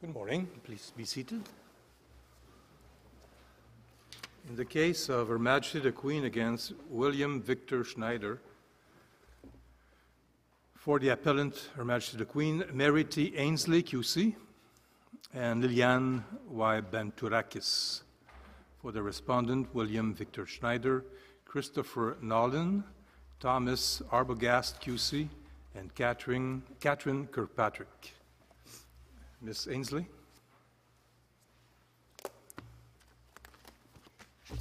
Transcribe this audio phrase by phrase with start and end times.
[0.00, 0.48] Good morning.
[0.64, 1.42] Please be seated.
[4.50, 8.40] In the case of Her Majesty the Queen against William Victor Schneider,
[10.74, 13.32] for the appellant, Her Majesty the Queen, Mary T.
[13.36, 14.34] Ainslie, QC,
[15.32, 16.80] and Liliane Y.
[16.80, 18.02] Bantourakis.
[18.82, 21.04] For the respondent, William Victor Schneider,
[21.44, 22.82] Christopher Nowlin,
[23.38, 25.28] Thomas Arbogast, QC,
[25.76, 28.14] and Catherine, Catherine Kirkpatrick.
[29.40, 29.68] Ms.
[29.70, 30.08] Ainslie?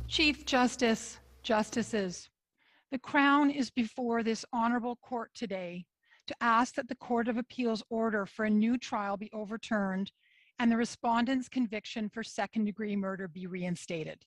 [0.09, 2.31] Chief Justice, Justices,
[2.89, 5.85] the Crown is before this honorable court today
[6.25, 10.11] to ask that the Court of Appeals order for a new trial be overturned
[10.57, 14.25] and the respondent's conviction for second degree murder be reinstated.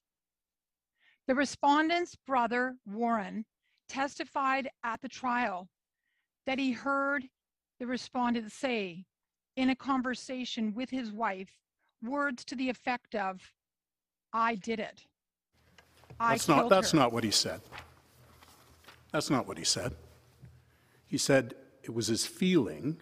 [1.27, 3.45] The respondent's brother, Warren,
[3.89, 5.69] testified at the trial
[6.47, 7.25] that he heard
[7.81, 9.05] the respondent say
[9.57, 11.51] in a conversation with his wife
[12.05, 13.41] words to the effect of,
[14.33, 15.07] I did it.
[16.23, 17.61] I That's not, killed that's her." not what he said.
[19.11, 19.95] That's not what he said.
[21.07, 23.01] He said it was his feeling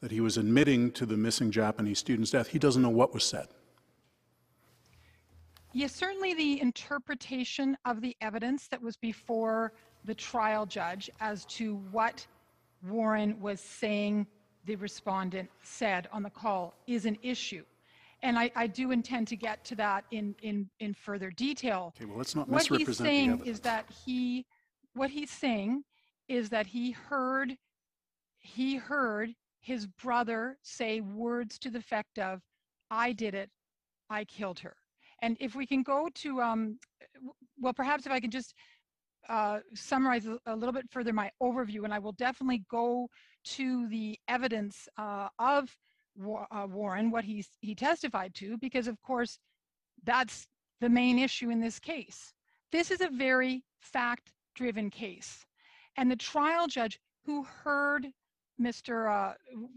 [0.00, 2.48] that he was admitting to the missing Japanese student's death.
[2.48, 3.48] He doesn't know what was said.
[5.72, 9.72] Yes, certainly the interpretation of the evidence that was before
[10.04, 12.26] the trial judge as to what
[12.86, 14.26] Warren was saying
[14.66, 17.64] the respondent said on the call is an issue.
[18.24, 21.92] And I, I do intend to get to that in, in, in further detail.
[21.94, 23.58] Okay, well, let's not What he's misrepresent the saying evidence.
[23.58, 24.46] is that he,
[24.94, 25.84] what he's saying
[26.26, 27.54] is that he heard,
[28.38, 32.40] he heard his brother say words to the effect of,
[32.90, 33.50] I did it,
[34.08, 34.74] I killed her.
[35.20, 36.78] And if we can go to, um,
[37.60, 38.54] well, perhaps if I can just
[39.28, 43.08] uh, summarize a, a little bit further my overview, and I will definitely go
[43.44, 45.68] to the evidence uh, of
[46.20, 49.38] Uh, Warren, what he's, he testified to, because of course,
[50.04, 50.46] that's
[50.80, 52.32] the main issue in this case.
[52.72, 55.44] This is a very fact driven case.
[55.96, 58.06] And the trial judge who heard
[58.60, 59.10] Mr.
[59.10, 59.34] Uh,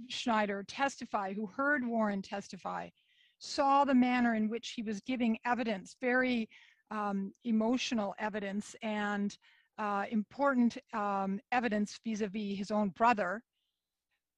[0.10, 2.90] Schneider testify, who heard Warren testify,
[3.40, 6.50] saw the manner in which he was giving evidence, very
[6.92, 9.38] um, emotional evidence and
[9.78, 13.44] uh, important um, evidence vis a vis his own brother,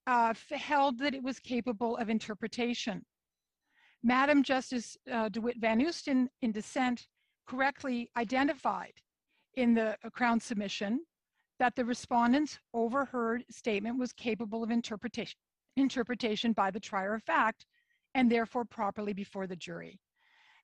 [0.09, 3.05] uh, held that it was capable of interpretation.
[4.01, 7.05] Madam Justice uh, DeWitt Van Oosten, in dissent,
[7.47, 8.93] correctly identified
[9.55, 11.01] in the uh, Crown submission
[11.59, 15.37] that the respondent's overheard statement was capable of interpretation,
[15.77, 17.67] interpretation by the trier of fact
[18.15, 19.99] and therefore properly before the jury.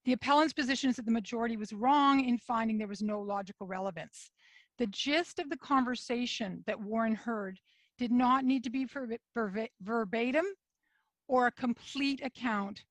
[0.06, 3.68] The appellant's position is that the majority was wrong in finding there was no logical
[3.68, 4.32] relevance.
[4.80, 7.60] The gist of the conversation that Warren heard
[7.98, 10.46] did not need to be verba- verba- verbatim
[11.28, 12.84] or a complete account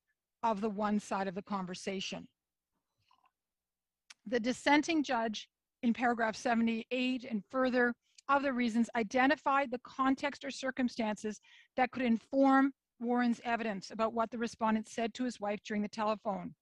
[0.42, 2.26] of the one side of the conversation.
[4.26, 5.48] The dissenting judge
[5.82, 7.94] in paragraph 78 and further
[8.28, 11.41] of the reasons identified the context or circumstances
[11.76, 15.88] that could inform Warren's evidence about what the respondent said to his wife during the
[15.88, 16.54] telephone.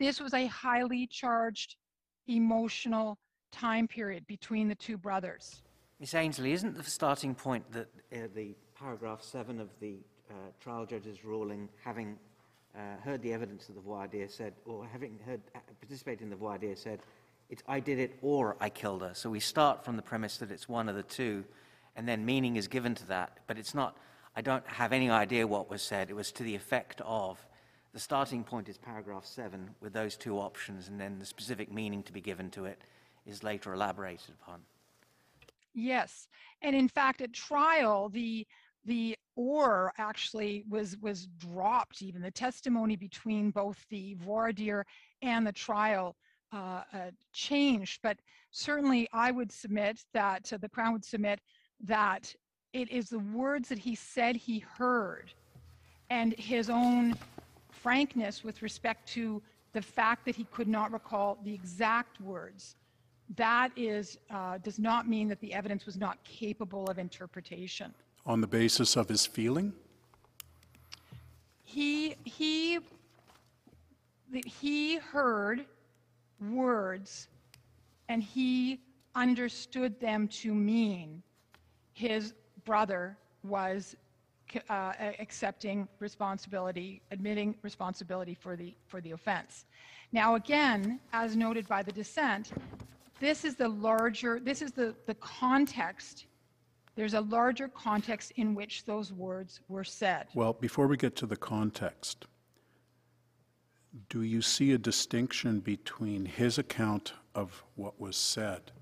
[0.00, 1.76] This was a highly charged,
[2.26, 3.16] emotional
[3.52, 5.63] time period between the two brothers.
[6.00, 10.84] Miss Ainslie, isn't the starting point that uh, the paragraph 7 of the uh, trial
[10.84, 12.18] judge's ruling, having
[12.74, 16.30] uh, heard the evidence of the voir dire said, or having heard, uh, participated in
[16.30, 16.98] the voir dire said,
[17.48, 19.12] it's I did it or I killed her.
[19.14, 21.44] So we start from the premise that it's one of the two,
[21.94, 23.38] and then meaning is given to that.
[23.46, 23.96] But it's not,
[24.34, 26.10] I don't have any idea what was said.
[26.10, 27.38] It was to the effect of,
[27.92, 32.02] the starting point is paragraph 7 with those two options, and then the specific meaning
[32.02, 32.82] to be given to it
[33.24, 34.60] is later elaborated upon.
[35.74, 36.28] Yes,
[36.62, 38.46] and in fact, at trial, the
[38.84, 42.00] the or actually was was dropped.
[42.00, 44.86] Even the testimony between both the voir dire
[45.22, 46.16] and the trial
[46.52, 48.00] uh, uh, changed.
[48.02, 48.18] But
[48.52, 51.40] certainly, I would submit that uh, the Crown would submit
[51.80, 52.32] that
[52.72, 55.32] it is the words that he said he heard,
[56.08, 57.16] and his own
[57.72, 59.42] frankness with respect to
[59.72, 62.76] the fact that he could not recall the exact words
[63.36, 67.92] that is uh, does not mean that the evidence was not capable of interpretation.
[68.26, 69.72] On the basis of his feeling?
[71.62, 72.80] He he
[74.46, 75.64] he heard
[76.40, 77.28] words,
[78.08, 78.80] and he
[79.14, 81.22] understood them to mean
[81.92, 82.34] his
[82.64, 83.96] brother was
[84.68, 89.64] uh, accepting responsibility, admitting responsibility for the, for the offense.
[90.12, 92.52] Now, again, as noted by the dissent,
[93.20, 96.26] this is the larger, this is the, the context.
[96.96, 100.26] There's a larger context in which those words were said.
[100.34, 102.26] Well, before we get to the context,
[104.08, 108.72] do you see a distinction between his account of what was said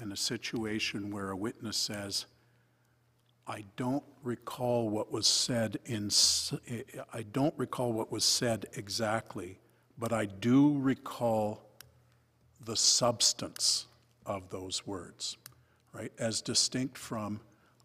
[0.00, 2.26] and a situation where a witness says,
[3.46, 6.10] I don't recall what was said in,
[6.68, 6.82] eh,
[7.12, 9.60] I don't recall what was said exactly,
[9.96, 11.65] but I do recall
[12.64, 13.86] the substance
[14.24, 15.36] of those words,
[15.92, 16.12] right?
[16.18, 17.40] As distinct from,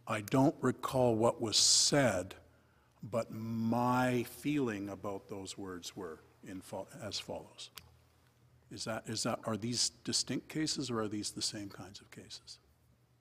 [0.08, 2.36] I don't recall what was said,
[3.04, 7.70] but my feeling about those words were in, fo- as follows.
[8.72, 12.10] Is that, is that, are these distinct cases or are these the same kinds of
[12.10, 12.60] cases?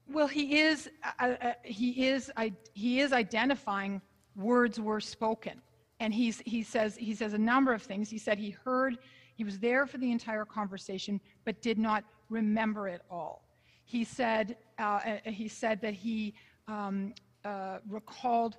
[0.09, 0.89] Well, he is,
[1.19, 4.01] uh, uh, he is, I- he is identifying
[4.37, 5.61] words were spoken.
[5.99, 8.09] And he's, he says, he says a number of things.
[8.09, 8.99] He said he heard,
[9.41, 13.49] he was there for the entire conversation, but did not remember it all.
[13.87, 16.35] He said, uh, uh, he said that he
[16.69, 18.59] um, uh, recalled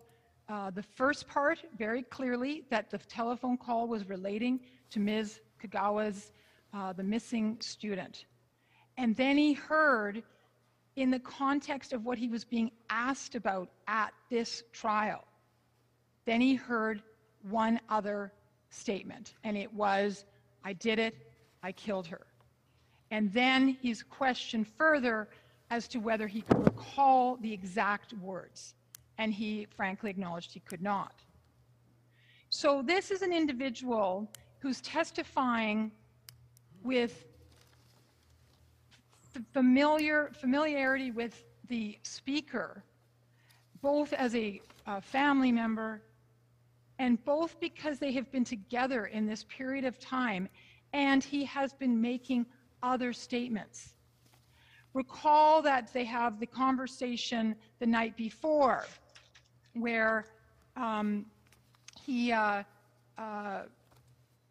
[0.50, 5.42] uh, the first part very clearly, that the telephone call was relating to Ms.
[5.62, 6.32] Kogawa's,
[6.74, 8.26] uh, the missing student.
[8.98, 10.24] And then he heard
[10.96, 15.26] in the context of what he was being asked about at this trial.
[16.26, 17.04] Then he heard
[17.44, 18.34] one other
[18.72, 20.26] statement, and it was,
[20.64, 21.16] I did it,
[21.64, 22.26] I killed her.
[23.12, 25.28] And then he's questioned further
[25.70, 28.76] as to whether he could recall the exact words,
[29.18, 31.16] and he frankly acknowledged he could not.
[32.50, 34.30] So this is an individual
[34.60, 35.92] who's testifying
[36.84, 37.26] with
[39.54, 42.84] familiar familiarity with the speaker,
[43.82, 46.02] both as a uh, family member
[47.02, 50.48] and both because they have been together in this period of time
[50.94, 52.46] and he has been making
[52.84, 53.96] other statements.
[54.94, 58.86] Recall that they have the conversation the night before
[59.74, 60.26] where
[60.78, 61.26] um,
[62.06, 62.62] he uh,
[63.18, 63.62] uh,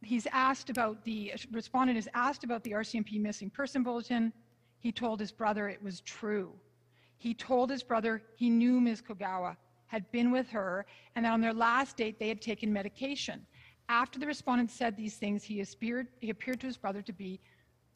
[0.02, 4.32] he's asked about the respondent is asked about the RCMP missing person bulletin.
[4.80, 6.50] He told his brother it was true.
[7.16, 9.02] He told his brother he knew Ms.
[9.02, 9.56] Kogawa,
[9.90, 13.44] had been with her, and that on their last date they had taken medication.
[13.88, 17.40] After the respondent said these things, he appeared, he appeared to his brother to be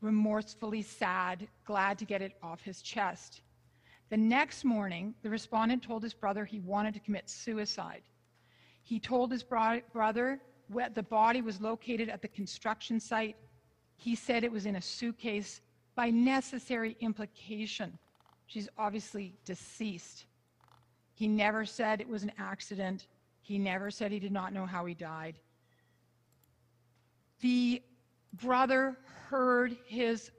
[0.00, 3.42] remorsefully sad, glad to get it off his chest.
[4.10, 8.02] The next morning, the respondent told his brother he wanted to commit suicide.
[8.82, 13.36] He told his bro- brother where the body was located at the construction site.
[13.96, 15.60] He said it was in a suitcase.
[15.94, 17.96] By necessary implication,
[18.46, 20.26] she's obviously deceased.
[21.14, 23.06] He never said it was an accident.
[23.40, 25.38] He never said he did not know how he died.
[27.40, 27.82] The
[28.32, 28.96] brother
[29.28, 30.30] heard his,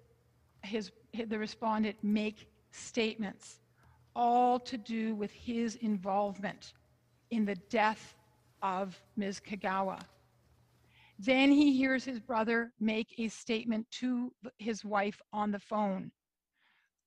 [0.64, 3.60] his, the respondent make statements,
[4.16, 6.74] all to do with his involvement
[7.32, 8.16] in the death
[8.62, 9.40] of Ms.
[9.40, 10.00] Kogawa.
[11.20, 16.12] Then he hears his brother make a statement to his wife on the phone,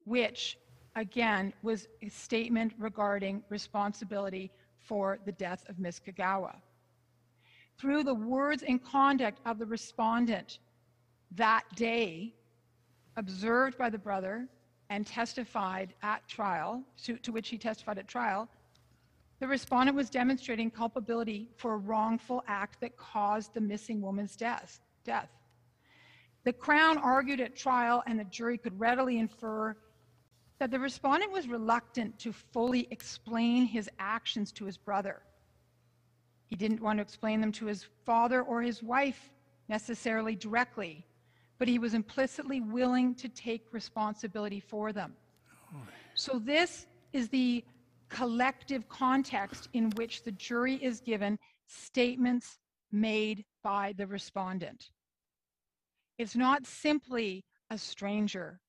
[0.04, 0.56] which
[0.96, 6.00] again was a statement regarding responsibility for the death of Ms.
[6.06, 6.56] Kogawa.
[7.78, 10.58] Through the words and conduct of the respondent
[11.36, 12.34] that day,
[13.16, 14.48] observed by the brother
[14.90, 18.48] and testified at trial, to, to which he testified at trial,
[19.40, 24.80] the respondent was demonstrating culpability for a wrongful act that caused the missing woman's death.
[25.04, 25.28] death.
[26.44, 29.76] The Crown argued at trial, and the jury could readily infer
[30.58, 35.22] that the respondent was reluctant to fully explain his actions to his brother.
[36.46, 39.30] He didn't want to explain them to his father or his wife
[39.68, 41.06] necessarily directly,
[41.58, 45.14] but he was implicitly willing to take responsibility for them.
[46.14, 47.64] So, this is the
[48.08, 52.58] collective context in which the jury is given statements
[52.90, 54.90] made by the respondent.
[56.16, 58.60] It's not simply a stranger.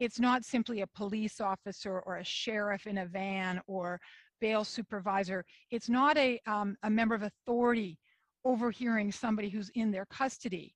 [0.00, 4.00] It's not simply a police officer or a sheriff in a van or
[4.40, 5.44] bail supervisor.
[5.70, 7.98] It's not a, um, a member of authority
[8.44, 10.74] overhearing somebody who's in their custody.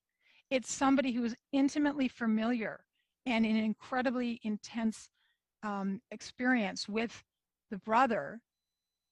[0.51, 2.81] It's somebody who is intimately familiar
[3.27, 5.09] and in an incredibly intense
[5.63, 7.23] um, experience with
[7.71, 8.41] the brother,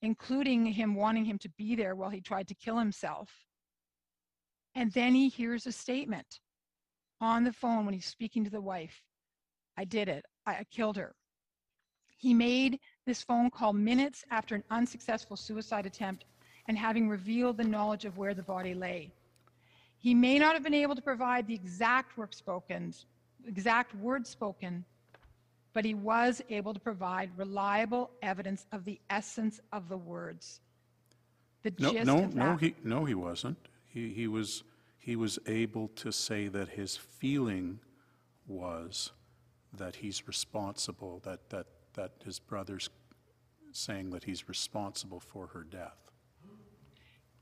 [0.03, 3.31] including him wanting him to be there while he tried to kill himself.
[4.75, 6.41] And then he hears a statement
[7.21, 9.03] on the phone when he's speaking to the wife
[9.77, 10.25] I did it.
[10.47, 11.15] I I killed her.
[12.17, 16.25] He made this phone call minutes after an unsuccessful suicide attempt
[16.67, 19.13] and having revealed the knowledge of where the body lay.
[19.99, 22.95] He may not have been able to provide the exact work spoken,
[23.47, 24.85] exact words spoken,
[25.73, 30.61] but he was able to provide reliable evidence of the essence of the words.
[31.63, 33.59] The No, gist no, no, he, no, he wasn't.
[33.89, 34.63] He, he was,
[34.99, 37.81] he was able to say that his feeling
[38.47, 39.13] was
[39.75, 42.91] that he's responsible, that, that, that his brother's
[43.73, 45.99] saying that he's responsible for her death.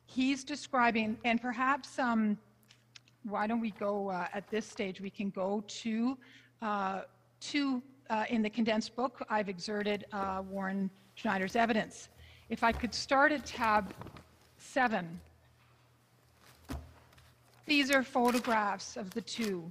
[0.06, 2.36] he's describing, and perhaps, um,
[3.24, 6.16] why don't we go, uh, at this stage, we can go to,
[6.62, 7.02] uh,
[7.40, 12.08] to, uh, in the condensed book, I've exerted, uh, Warren Schneider's evidence.
[12.48, 13.94] If I could start at tab
[14.58, 15.20] seven.
[17.66, 19.70] These are photographs of the two.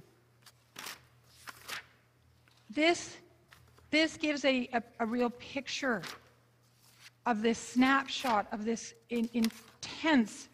[2.74, 3.16] This,
[3.90, 6.02] this gives a, a, a real picture
[7.24, 10.48] of this snapshot of this in, intense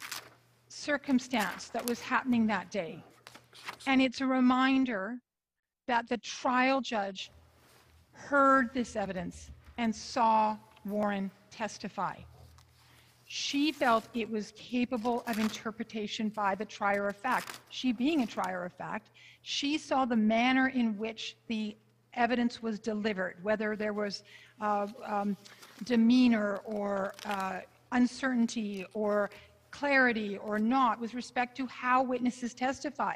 [0.69, 3.03] circumstance that was happening that day.
[3.87, 5.19] And it's a reminder
[5.87, 7.31] that the trial judge
[8.13, 12.17] heard this evidence and saw Warren testify.
[13.27, 17.61] She felt it was capable of interpretation by the trier of fact.
[17.69, 19.11] She, being a trier of fact,
[19.43, 21.77] she saw the manner in which the
[22.15, 24.23] evidence was delivered, whether there was
[24.61, 25.37] uh, um,
[25.85, 27.61] demeanor or uh,
[27.93, 29.31] uncertainty or
[29.71, 33.15] clarity or not with respect to how witnesses testify.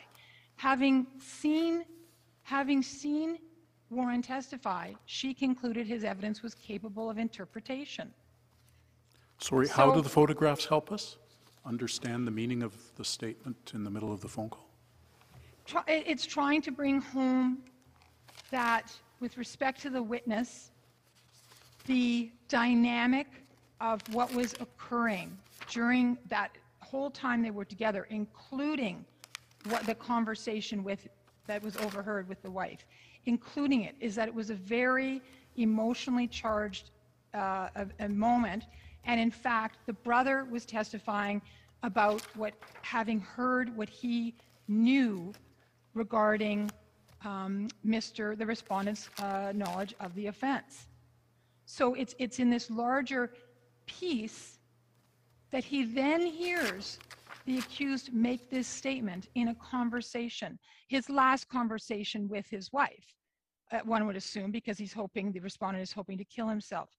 [0.57, 1.85] Having seen,
[2.43, 3.39] having seen
[3.91, 8.13] Warren testify, she concluded his evidence was capable of interpretation.
[9.39, 11.19] Sorry, how do the photographs help us
[11.67, 14.69] understand the meaning of the statement in the middle of the phone call?
[15.67, 17.59] Try- It's trying to bring home
[18.51, 20.71] that with respect to the witness,
[21.87, 23.27] the dynamic
[23.81, 25.37] of what was occurring
[25.71, 29.05] during that whole time they were together, including
[29.69, 31.09] what the conversation with,
[31.47, 32.87] that was overheard with the wife,
[33.27, 35.21] including it, is that it was a very
[35.57, 36.91] emotionally charged
[37.35, 38.65] uh, a, a moment.
[39.05, 41.43] And in fact, the brother was testifying
[41.83, 44.35] about what, having heard what he
[44.69, 45.33] knew
[45.93, 46.71] regarding
[47.25, 48.37] um, Mr.
[48.37, 50.88] the respondent's uh, knowledge of the offense.
[51.66, 53.33] So it's it's in this larger
[53.87, 54.59] piece
[55.50, 56.99] that he then hears
[57.47, 63.14] the accused make this statement in a conversation, his last conversation with his wife.
[63.73, 66.90] Uh, one would assume because he's hoping the respondent is hoping to kill himself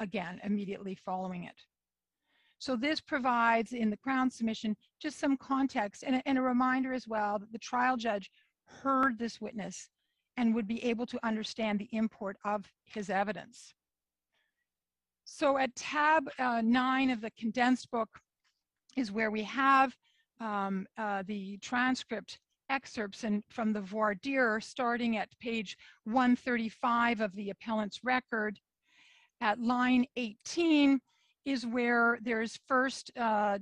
[0.00, 1.54] again immediately following it.
[2.58, 6.92] So this provides in the Crown submission just some context and a, and a reminder
[6.92, 8.30] as well that the trial judge
[8.82, 9.88] heard this witness
[10.36, 13.74] and would be able to understand the import of his evidence.
[15.24, 18.08] So at tab uh, nine of the condensed book
[18.96, 19.94] is where we have
[20.40, 27.34] um, uh, the transcript excerpts and from the voir dire starting at page 135 of
[27.34, 28.58] the appellant's record.
[29.40, 31.00] At line 18
[31.44, 33.58] is where there's first uh,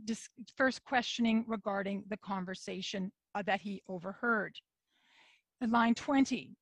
[0.57, 4.55] first questioning regarding the conversation uh, that he overheard.
[5.61, 6.57] At line 20,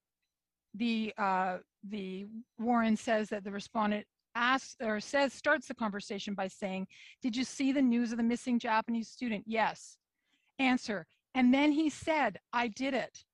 [0.75, 2.27] the uh, the
[2.59, 6.87] Warren says that the respondent asks or says starts the conversation by saying,
[7.23, 9.99] "Did you see the news of the missing Japanese student?" Yes.
[10.59, 11.07] Answer.
[11.35, 13.25] And then he said, "I did it."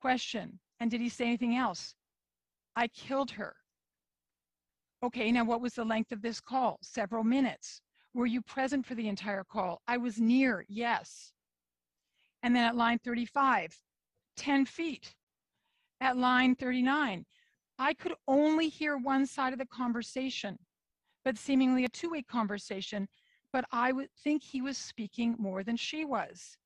[0.00, 0.60] Question.
[0.80, 1.94] And did he say anything else?
[2.76, 3.56] I killed her.
[5.02, 6.78] Okay, now what was the length of this call?
[6.82, 7.80] Several minutes.
[8.14, 9.82] Were you present for the entire call?
[9.86, 11.32] I was near, yes.
[12.42, 13.76] And then at line 35,
[14.36, 15.14] 10 feet.
[16.00, 17.24] At line 39,
[17.78, 20.58] I could only hear one side of the conversation,
[21.24, 23.08] but seemingly a two way conversation,
[23.52, 26.56] but I would think he was speaking more than she was.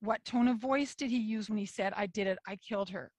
[0.00, 2.90] What tone of voice did he use when he said, I did it, I killed
[2.90, 3.10] her?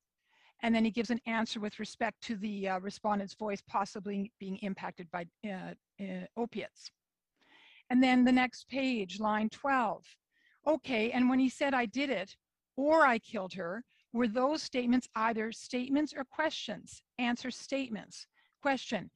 [0.62, 4.58] And then he gives an answer with respect to the uh, respondent's voice possibly being
[4.58, 6.92] impacted by uh, uh, opiates.
[7.90, 10.04] And then the next page, line 12.
[10.66, 12.36] Okay, and when he said, I did it
[12.76, 17.02] or I killed her, were those statements either statements or questions?
[17.18, 18.28] Answer statements.
[18.62, 19.10] Question.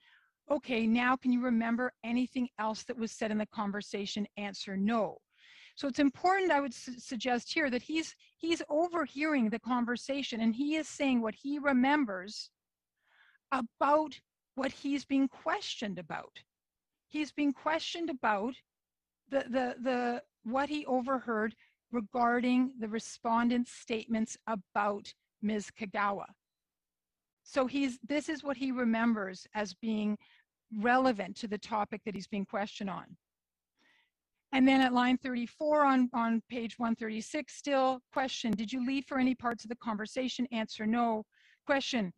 [0.50, 4.28] Okay, now can you remember anything else that was said in the conversation?
[4.38, 5.18] Answer no.
[5.76, 10.56] So it's important, I would su- suggest here, that he's he's overhearing the conversation and
[10.56, 12.50] he is saying what he remembers
[13.52, 14.20] about
[14.56, 16.40] what he's being questioned about.
[17.10, 18.56] He's being questioned about
[19.30, 21.54] the the the what he overheard
[21.92, 25.70] regarding the respondent's statements about Ms.
[25.80, 26.26] Kogawa.
[27.44, 30.18] So he's this is what he remembers as being
[30.80, 33.06] relevant to the topic that he's being questioned on.
[34.52, 39.20] And then at line 34 on, on page 136, still question, did you leave for
[39.20, 40.48] any parts of the conversation?
[40.52, 41.24] Answer, no.
[41.66, 42.14] Question,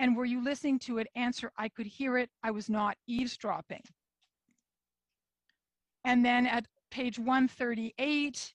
[0.00, 1.06] and were you listening to it?
[1.14, 2.30] Answer, I could hear it.
[2.42, 3.82] I was not eavesdropping.
[6.04, 8.54] And then at page 138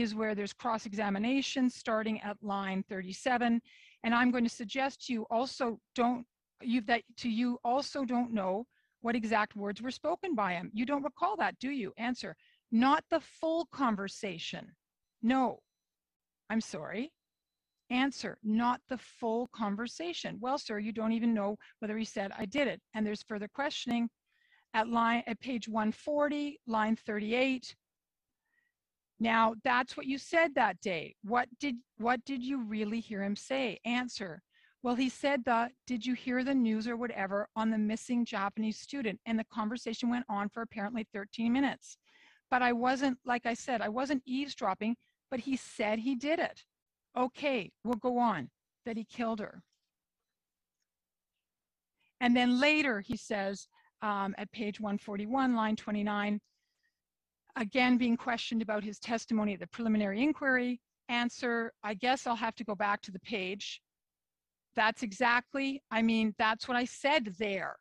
[0.00, 3.60] is where there's cross-examination starting at line 37.
[4.02, 6.26] And I'm going to suggest to you also don't,
[6.62, 8.66] you that to you also don't know
[9.02, 10.70] what exact words were spoken by him.
[10.74, 11.92] You don't recall that, do you?
[11.96, 12.36] Answer,
[12.70, 14.66] not the full conversation.
[15.22, 15.60] No,
[16.48, 17.12] I'm sorry.
[17.90, 20.38] Answer, not the full conversation.
[20.40, 22.80] Well, sir, you don't even know whether he said, I did it.
[22.94, 24.08] And there's further questioning
[24.74, 27.74] at line at page 140, line 38.
[29.20, 31.14] Now, that's what you said that day.
[31.22, 33.78] What did what did you really hear him say?
[33.84, 34.42] Answer.
[34.82, 38.78] Well, he said the did you hear the news or whatever on the missing Japanese
[38.78, 39.20] student?
[39.26, 41.98] And the conversation went on for apparently 13 minutes.
[42.50, 44.96] But I wasn't, like I said, I wasn't eavesdropping,
[45.30, 46.64] but he said he did it.
[47.16, 48.50] Okay, we'll go on,
[48.86, 49.62] that he killed her.
[52.20, 53.68] And then later he says
[54.02, 56.40] um, at page 141, line 29,
[57.60, 60.80] again being questioned about his testimony at the preliminary inquiry.
[61.08, 63.80] Answer, I guess I'll have to go back to the page.
[64.74, 67.76] That's exactly, I mean, that's what I said there.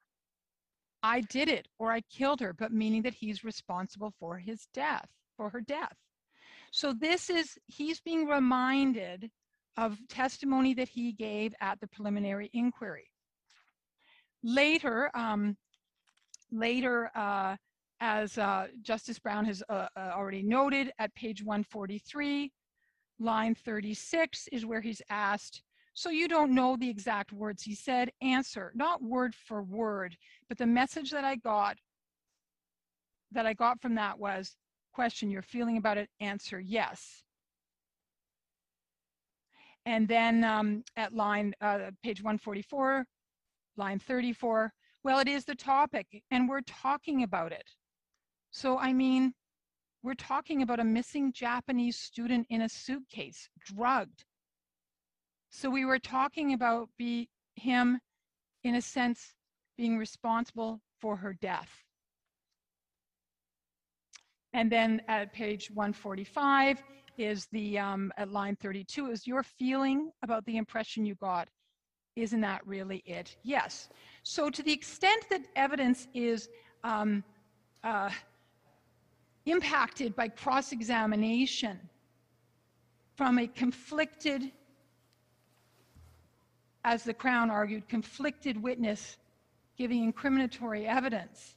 [1.01, 5.07] I did it or I killed her, but meaning that he's responsible for his death,
[5.37, 5.95] for her death.
[6.71, 9.31] So this is, he's being reminded
[9.77, 13.09] of testimony that he gave at the preliminary inquiry.
[14.43, 15.55] Later, um,
[16.51, 17.55] later, uh,
[18.01, 22.51] as uh, Justice Brown has uh, uh, already noted at page 143,
[23.19, 28.09] line 36 is where he's asked, so you don't know the exact words he said,
[28.21, 30.15] answer, not word for word,
[30.47, 31.77] but the message that I got,
[33.31, 34.55] that I got from that was,
[34.93, 37.23] question, you're feeling about it, answer, yes.
[39.85, 43.05] And then um, at line, uh, page 144,
[43.77, 44.71] line 34,
[45.03, 47.63] well, it is the topic and we're talking about it.
[48.51, 49.33] So, I mean,
[50.01, 54.23] we're talking about a missing Japanese student in a suitcase, drugged.
[55.49, 57.99] So we were talking about be him,
[58.63, 59.33] in a sense,
[59.77, 61.69] being responsible for her death.
[64.53, 66.81] And then at page 145
[67.17, 71.47] is the, um, at line 32, is your feeling about the impression you got.
[72.15, 73.37] Isn't that really it?
[73.43, 73.89] Yes.
[74.23, 76.49] So to the extent that evidence is
[76.83, 77.23] um,
[77.83, 78.09] uh,
[79.45, 81.79] impacted by cross-examination
[83.15, 84.51] from a conflicted,
[86.83, 89.17] as the Crown argued, conflicted witness
[89.77, 91.55] giving incriminatory evidence.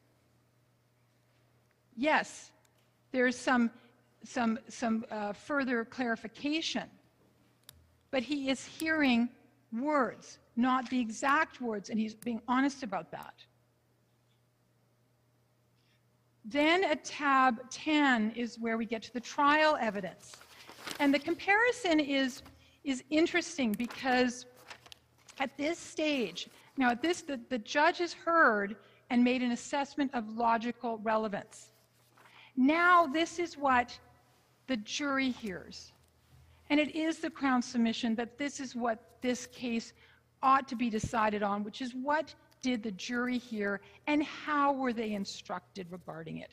[1.96, 2.50] Yes,
[3.10, 3.70] there's some,
[4.24, 6.88] some, some uh, further clarification,
[8.10, 9.28] but he is hearing
[9.72, 13.34] words, not the exact words, and he's being honest about that.
[16.44, 20.32] Then at tab 10 is where we get to the trial evidence.
[20.98, 22.42] And the comparison is,
[22.84, 24.46] is interesting because
[25.38, 28.76] at this stage, now at this, the, the judge has heard
[29.10, 31.70] and made an assessment of logical relevance.
[32.56, 33.98] Now this is what
[34.66, 35.92] the jury hears.
[36.70, 39.92] And it is the Crown's submission that this is what this case
[40.42, 44.92] ought to be decided on, which is what did the jury hear and how were
[44.92, 46.52] they instructed regarding it?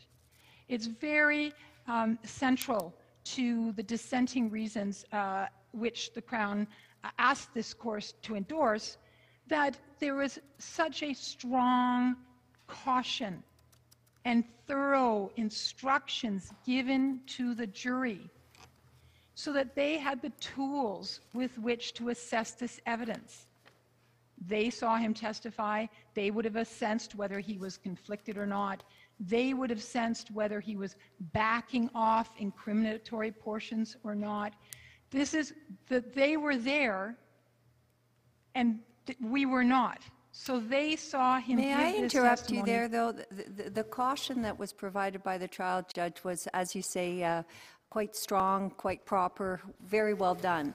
[0.67, 1.53] It's very
[1.87, 2.93] um, central
[3.25, 6.67] to the dissenting reasons uh, which the Crown
[7.03, 8.97] uh, asked this course to endorse
[9.47, 12.15] that there was such a strong
[12.67, 13.43] caution
[14.25, 18.29] and thorough instructions given to the jury
[19.35, 23.47] so that they had the tools with which to assess this evidence.
[24.47, 25.87] They saw him testify.
[26.13, 28.83] They would have sensed whether he was conflicted or not.
[29.19, 30.95] They would have sensed whether he was
[31.33, 34.53] backing off incriminatory portions or not.
[35.11, 35.53] This is
[35.89, 37.17] that they were there
[38.55, 38.79] and
[39.21, 40.01] we were not.
[40.31, 43.11] So they saw him May I interrupt you there, though?
[43.11, 43.25] The-
[43.57, 47.43] The the caution that was provided by the trial judge was, as you say, uh,
[47.89, 50.73] quite strong, quite proper, very well done.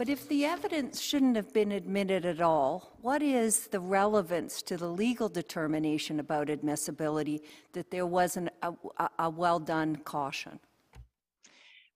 [0.00, 4.78] But if the evidence shouldn't have been admitted at all, what is the relevance to
[4.78, 7.42] the legal determination about admissibility
[7.74, 10.58] that there wasn't a- a well-done caution?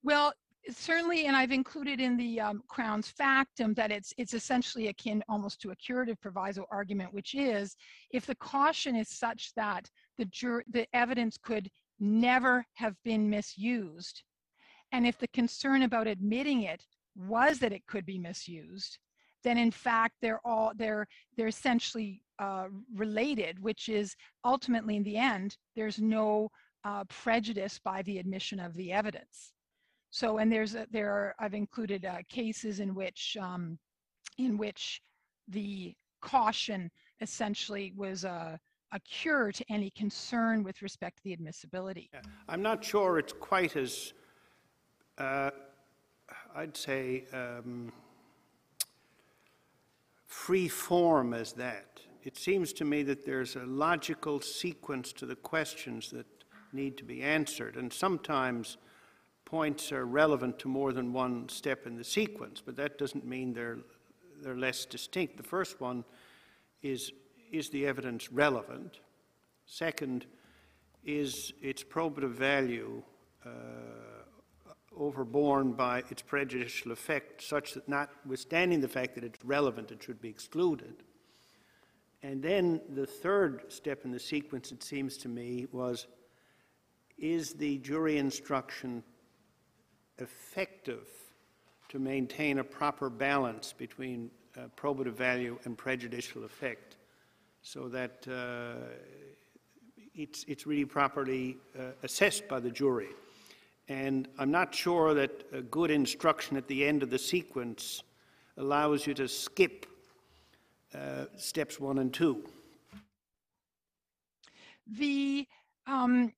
[0.03, 0.35] Well,
[0.69, 5.63] certainly, and I've included in the um, Crown's factum that it's it's essentially akin almost
[5.63, 7.75] to a curative proviso argument, which is
[8.11, 14.25] if the caution is such that the jur- the evidence could never have been misused,
[14.93, 16.85] and if the concern about admitting it
[17.17, 18.99] was that it could be misused,
[19.43, 25.17] then in fact they're all they're they're essentially uh, related, which is ultimately in the
[25.17, 26.51] end there's no
[26.85, 29.53] uh, prejudice by the admission of the evidence.
[30.11, 33.79] So, and there's a, there are I've included uh, cases in which um,
[34.39, 35.01] in which
[35.49, 38.59] the caution essentially was a,
[38.93, 42.11] a cure to any concern with respect to the admissibility.
[42.49, 44.13] I'm not sure it's quite as,
[45.19, 45.51] uh,
[46.57, 47.93] I'd say, um,
[50.27, 51.99] free form as that.
[52.23, 56.27] It seems to me that there's a logical sequence to the questions that
[56.73, 58.77] need to be answered, and sometimes
[59.45, 63.53] points are relevant to more than one step in the sequence, but that doesn't mean
[63.53, 63.79] they're,
[64.41, 65.37] they're less distinct.
[65.37, 66.05] The first one
[66.83, 67.11] is,
[67.51, 69.01] is the evidence relevant?
[69.67, 70.27] Second,
[71.05, 73.03] is its probative value
[73.45, 73.51] uh,
[74.99, 80.21] overborne by its prejudicial effect, such that notwithstanding the fact that it's relevant, it should
[80.21, 81.03] be excluded?
[82.23, 86.07] And then the third step in the sequence, it seems to me, was
[87.19, 89.03] is the jury instruction
[90.19, 91.07] effective
[91.89, 96.97] to maintain a proper balance between uh, probative value and prejudicial effect
[97.63, 98.87] so that uh,
[100.15, 103.09] it's, it's really properly uh, assessed by the jury.
[103.89, 108.03] And I'm not sure that a good instruction at the end of the sequence
[108.57, 109.87] allows you to skip
[110.95, 112.45] uh, steps one and two.
[114.87, 115.47] The
[115.87, 116.33] um,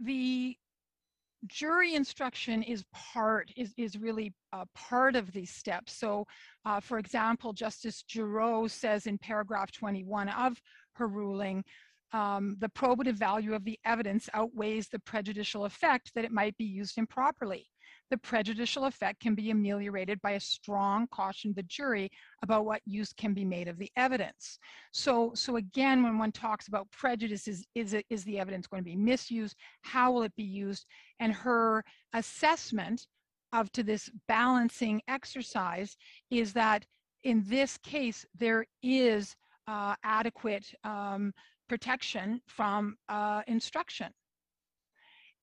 [0.00, 0.56] the
[1.46, 4.32] jury instruction is part is is really
[4.74, 6.26] part of these steps so
[6.66, 10.60] uh, for example justice Giroux says in paragraph 21 of
[10.92, 11.64] her ruling
[12.12, 16.64] um, the probative value of the evidence outweighs the prejudicial effect that it might be
[16.64, 17.66] used improperly
[18.10, 22.10] the prejudicial effect can be ameliorated by a strong caution to the jury
[22.42, 24.58] about what use can be made of the evidence.
[24.92, 28.82] So, so again, when one talks about prejudice, is, is, it, is the evidence going
[28.82, 29.56] to be misused?
[29.82, 30.84] How will it be used?
[31.20, 33.06] And her assessment
[33.52, 35.96] of to this balancing exercise
[36.30, 36.84] is that
[37.22, 39.36] in this case, there is
[39.68, 41.32] uh, adequate um,
[41.70, 44.08] protection from uh, instruction.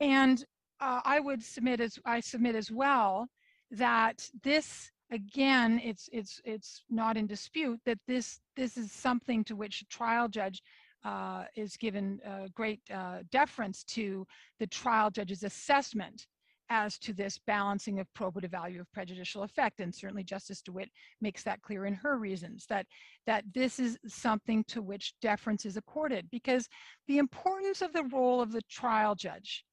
[0.01, 0.43] And
[0.81, 3.29] uh, I would submit as I submit as well
[3.71, 9.55] that this again it's it's it's not in dispute that this this is something to
[9.55, 10.61] which a trial judge
[11.05, 14.27] uh, is given uh, great uh, deference to
[14.59, 16.27] the trial judge's assessment
[16.69, 20.89] as to this balancing of probative value of prejudicial effect and certainly justice dewitt
[21.21, 22.85] makes that clear in her reasons that
[23.25, 26.67] that this is something to which deference is accorded because
[27.07, 29.63] the importance of the role of the trial judge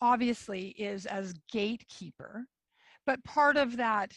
[0.00, 2.44] obviously is as gatekeeper,
[3.06, 4.12] but part of that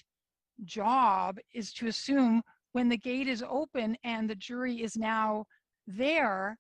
[0.64, 2.42] job is to assume
[2.72, 5.46] when the gate is open and the jury is now
[5.88, 6.58] there,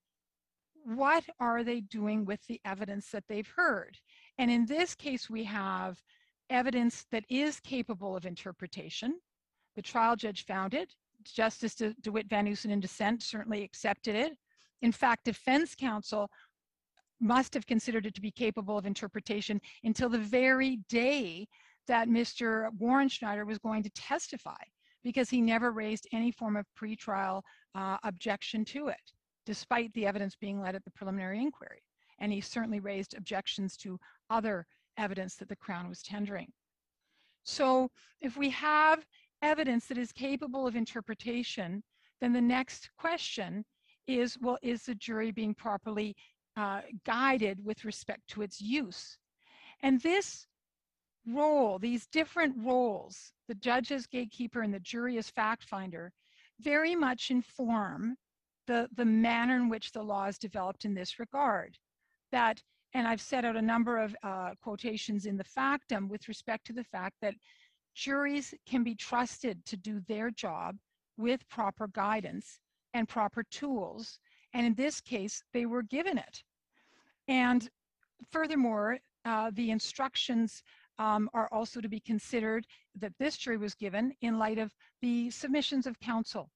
[0.86, 3.97] what are they doing with the evidence that they've heard?
[4.37, 6.01] And in this case, we have
[6.49, 9.19] evidence that is capable of interpretation.
[9.75, 10.93] The trial judge found it.
[11.23, 14.37] Justice De- DeWitt Van Oosten in dissent certainly accepted it.
[14.81, 16.29] In fact, defense counsel
[17.19, 21.47] must have considered it to be capable of interpretation until the very day
[21.87, 22.69] that Mr.
[22.77, 24.61] Warren Schneider was going to testify
[25.03, 27.41] because he never raised any form of pretrial
[27.75, 29.11] uh, objection to it,
[29.45, 31.81] despite the evidence being led at the preliminary inquiry.
[32.19, 34.65] And he certainly raised objections to other
[34.97, 36.51] evidence that the Crown was tendering.
[37.43, 37.89] So
[38.21, 39.05] if we have
[39.41, 41.83] evidence that is capable of interpretation,
[42.21, 43.65] then the next question
[44.07, 46.15] is, well, is the jury being properly
[46.55, 49.17] uh, guided with respect to its use.
[49.81, 50.47] And this
[51.27, 56.12] role, these different roles, the judge as gatekeeper and the jury as fact finder,
[56.59, 58.15] very much inform
[58.67, 61.77] the, the manner in which the law is developed in this regard.
[62.31, 62.62] That,
[62.93, 66.73] and I've set out a number of uh, quotations in the factum with respect to
[66.73, 67.36] the fact that
[67.95, 70.77] juries can be trusted to do their job
[71.17, 72.60] with proper guidance
[72.93, 74.19] and proper tools
[74.53, 76.43] and in this case, they were given it.
[77.27, 77.67] And
[78.32, 80.63] furthermore, uh, the instructions
[80.99, 82.67] um, are also to be considered
[82.99, 86.51] that this jury was given in light of the submissions of counsel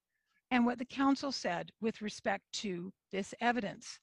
[0.51, 3.99] and what the counsel said with respect to this evidence.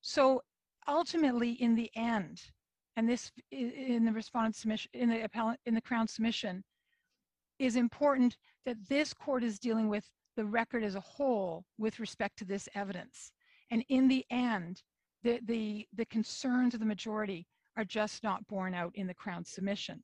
[0.00, 0.42] So
[0.88, 2.42] ultimately, in the end,
[2.96, 6.64] and this in the respondent submission, in the appellant, in the Crown submission,
[7.58, 10.04] is important that this court is dealing with
[10.36, 13.32] the record as a whole with respect to this evidence.
[13.70, 14.82] And in the end,
[15.22, 17.46] the, the, the concerns of the majority
[17.76, 20.02] are just not borne out in the Crown submission.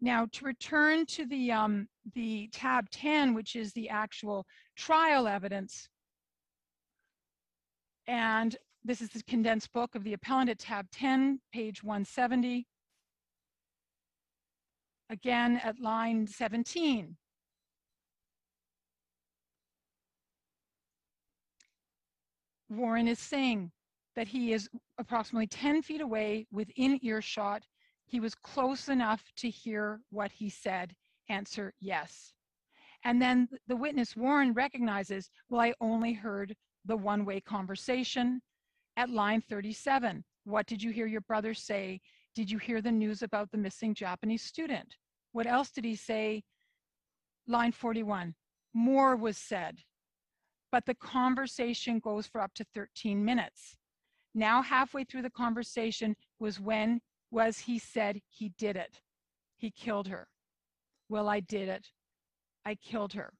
[0.00, 4.44] Now, to return to the, um, the tab 10, which is the actual
[4.76, 5.88] trial evidence,
[8.06, 12.66] and this is the condensed book of the appellant at tab 10, page 170.
[15.10, 17.16] Again, at line 17.
[22.68, 23.72] Warren is saying
[24.14, 24.68] that he is
[24.98, 27.64] approximately 10 feet away within earshot.
[28.06, 30.94] He was close enough to hear what he said.
[31.28, 32.32] Answer yes.
[33.04, 38.40] And then the witness, Warren, recognizes, well, I only heard the one way conversation
[38.96, 40.24] at line 37.
[40.44, 42.00] What did you hear your brother say?
[42.34, 44.96] Did you hear the news about the missing Japanese student?
[45.32, 46.42] What else did he say?
[47.46, 48.34] Line 41.
[48.74, 49.78] More was said,
[50.72, 53.76] but the conversation goes for up to 13 minutes.
[54.34, 59.00] Now, halfway through the conversation was when was he said he did it.
[59.56, 60.28] He killed her.
[61.08, 61.86] Well, I did it.
[62.64, 63.32] I killed her.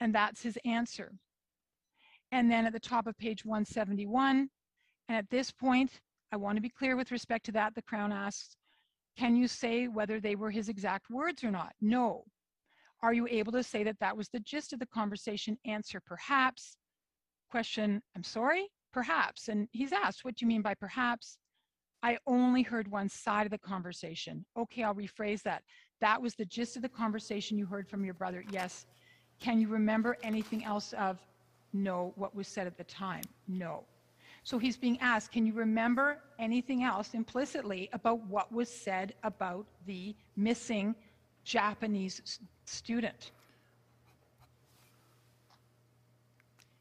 [0.00, 1.12] And that's his answer.
[2.32, 4.48] And then at the top of page 171,
[5.08, 8.12] and at this point, I want to be clear with respect to that, the Crown
[8.12, 8.56] asks,
[9.16, 11.72] can you say whether they were his exact words or not?
[11.80, 12.24] No.
[13.02, 15.56] Are you able to say that that was the gist of the conversation?
[15.64, 16.76] Answer, perhaps.
[17.50, 18.68] Question, I'm sorry?
[18.92, 19.48] Perhaps.
[19.48, 21.38] And he's asked, what do you mean by perhaps?
[22.02, 24.44] I only heard one side of the conversation.
[24.56, 25.62] Okay, I'll rephrase that.
[26.00, 28.44] That was the gist of the conversation you heard from your brother.
[28.52, 28.86] Yes.
[29.40, 31.18] Can you remember anything else of
[31.72, 33.24] no, what was said at the time?
[33.46, 33.84] No.
[34.44, 39.66] So he's being asked, can you remember anything else implicitly about what was said about
[39.86, 40.94] the missing
[41.44, 43.32] Japanese student?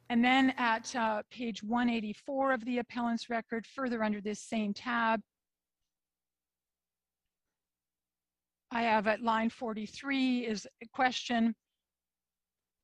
[0.09, 5.19] And then at uh, page 184 of the appellant's record, further under this same tab,
[8.71, 11.55] I have at line 43 is a question.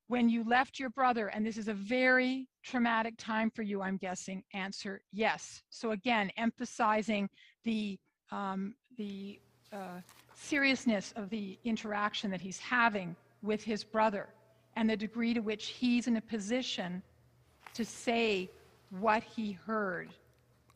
[0.08, 3.98] When you left your brother, and this is a very traumatic time for you, I'm
[3.98, 5.64] guessing, answer yes.
[5.70, 7.30] So again, emphasizing
[7.64, 7.98] the,
[8.32, 9.40] um, the
[9.72, 10.02] uh,
[10.36, 14.28] seriousness of the interaction that he's having with his brother
[14.76, 17.02] and the degree to which he's in a position
[17.74, 18.50] to say
[19.00, 20.10] what he heard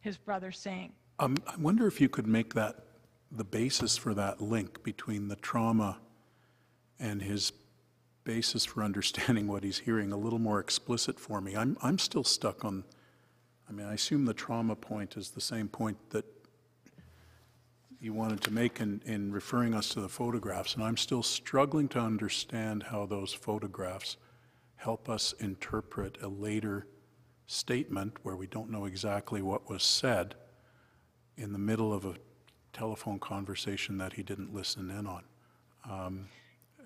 [0.02, 0.92] his brother saying.
[1.20, 2.86] Um, I wonder if you could make that
[3.32, 6.00] the basis for that link between the trauma
[7.00, 7.52] and his
[8.28, 11.56] basis for understanding what he's hearing a little more explicit for me.
[11.56, 12.84] I'm, I'm still stuck on,
[13.70, 16.26] I mean, I assume the trauma point is the same point that
[18.02, 21.88] you wanted to make in, in referring us to the photographs, and I'm still struggling
[21.90, 24.18] to understand how those photographs
[24.76, 26.86] help us interpret a later
[27.46, 30.36] statement where we don't know exactly what was said
[31.38, 32.16] in the middle of a
[32.74, 35.24] telephone conversation that he didn't listen in on.
[35.90, 36.28] Um,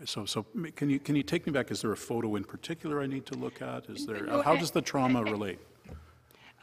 [0.05, 1.71] So, so can you, can you take me back?
[1.71, 3.89] Is there a photo in particular I need to look at?
[3.89, 5.59] Is there, No, how I- does the trauma relate?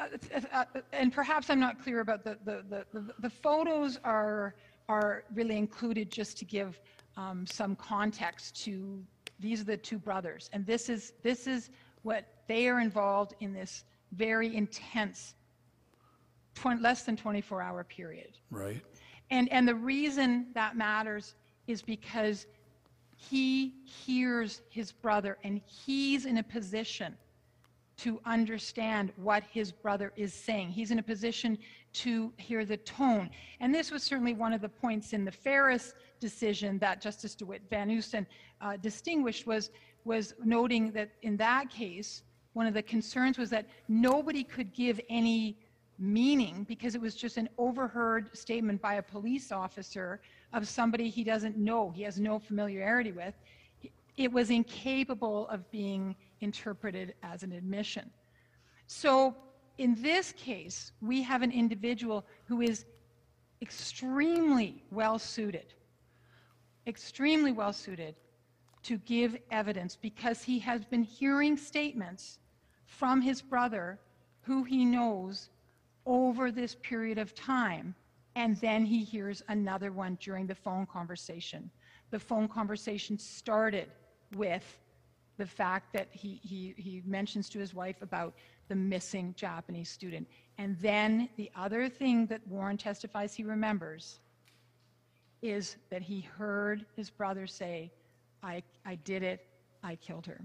[0.00, 3.98] Uh, uh, uh, And perhaps I'm not clear about the, the, the- the, the photos
[4.04, 4.54] are,
[4.88, 6.80] are really included just to give
[7.16, 9.02] um, some context to,
[9.40, 10.50] these are the two brothers.
[10.52, 11.70] And this is, this is
[12.02, 15.34] what, they are involved in this very intense,
[16.54, 18.38] 20, less than 24 hour period.
[18.50, 18.80] Right?
[19.30, 21.34] And, and the reason that matters
[21.66, 22.46] is because
[23.20, 27.16] he hears his brother and he's in a position
[27.96, 30.70] to understand what his brother is saying.
[30.70, 31.58] He's in a position
[31.94, 33.28] to hear the tone.
[33.58, 37.62] And this was certainly one of the points in the Ferris decision that Justice DeWitt
[37.68, 38.24] Van Oosten
[38.60, 39.70] uh, distinguished was,
[40.04, 45.00] was noting that in that case, one of the concerns was that nobody could give
[45.08, 45.58] any
[45.98, 50.20] meaning because it was just an overheard statement by a police officer
[50.52, 53.34] of somebody he doesn't know, he has no familiarity with.
[54.16, 58.10] It was incapable of being interpreted as an admission.
[58.86, 59.36] So
[59.78, 62.84] in this case, we have an individual who is
[63.62, 65.74] extremely well suited,
[66.86, 68.14] extremely well suited
[68.84, 72.38] to give evidence because he has been hearing statements
[72.86, 73.98] from his brother
[74.42, 75.50] who he knows
[76.06, 77.94] over this period of time.
[78.38, 81.68] And then he hears another one during the phone conversation.
[82.12, 83.88] The phone conversation started
[84.36, 84.78] with
[85.38, 88.34] the fact that he, he, he mentions to his wife about
[88.68, 90.28] the missing Japanese student.
[90.56, 94.20] And then the other thing that Warren testifies he remembers
[95.42, 97.90] is that he heard his brother say,
[98.44, 99.44] I, I did it,
[99.82, 100.40] I killed her.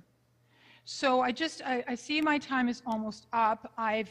[0.83, 3.71] So I just, I, I see my time is almost up.
[3.77, 4.09] I've,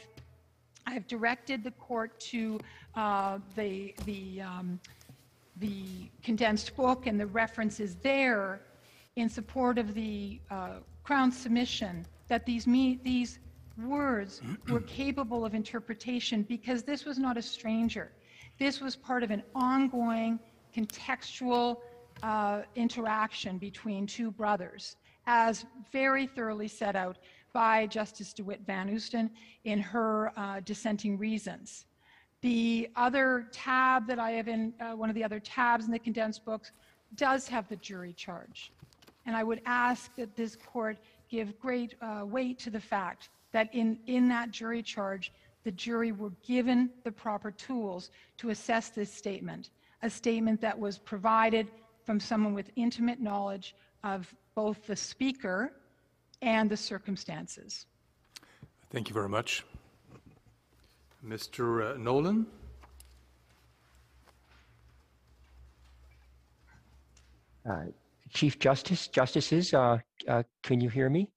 [0.85, 2.59] I've directed the court to
[2.95, 4.79] uh, the, the, um,
[5.57, 5.85] the
[6.23, 8.61] condensed book and the references there
[9.15, 13.39] in support of the uh, Crown's submission that these, me, these
[13.83, 18.11] words were capable of interpretation because this was not a stranger.
[18.59, 20.39] This was part of an ongoing
[20.75, 21.77] contextual
[22.21, 24.95] uh, interaction between two brothers,
[25.27, 27.17] as very thoroughly set out
[27.53, 29.29] by Justice DeWitt Van Oosten
[29.63, 31.85] in her uh, dissenting reasons.
[32.41, 35.99] The other tab that I have in uh, one of the other tabs in the
[35.99, 36.71] condensed books
[37.15, 38.73] does have the jury charge.
[39.25, 40.97] And I would ask that this court
[41.29, 45.31] give great uh, weight to the fact that in, in that jury charge,
[45.63, 49.69] the jury were given the proper tools to assess this statement,
[50.01, 51.69] a statement that was provided
[52.03, 55.71] from someone with intimate knowledge of both the speaker
[56.43, 57.85] and the circumstances.
[58.91, 59.63] Thank you very much.
[61.25, 61.93] Mr.
[61.93, 62.45] uh, Nowlin?
[67.67, 67.85] Uh,
[68.33, 71.29] Chief Justice, Justices, uh, uh, can you hear me?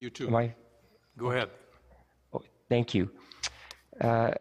[0.00, 0.26] You too.
[0.26, 0.52] Am I?
[1.16, 1.50] Go ahead.
[2.32, 3.10] Oh, thank you.
[4.00, 4.32] Uh,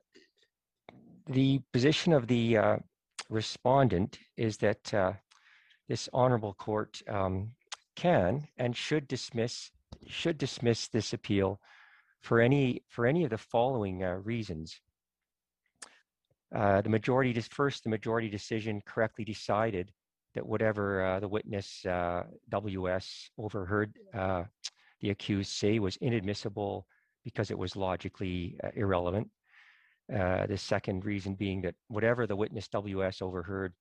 [1.28, 2.78] the position of the uh,
[3.30, 5.14] respondent is that uh,
[5.88, 7.52] this honorable court um,
[7.96, 9.72] can and should dismiss
[10.08, 11.60] should dismiss this appeal
[12.22, 14.82] for any for any of the following uh, reasons.
[16.54, 19.92] Uh, the majority, dis- first, the majority decision correctly decided
[20.34, 24.44] that whatever uh, the witness uh, WS overheard uh,
[25.02, 26.88] the accused say was inadmissible
[27.24, 29.30] because it was logically uh, irrelevant.
[30.08, 33.74] The second reason being that whatever the witness WS overheard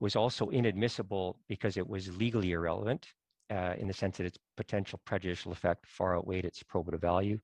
[0.00, 3.06] was also inadmissible because it was legally irrelevant
[3.50, 7.38] uh, in the sense that its potential prejudicial effect far outweighed its probative value.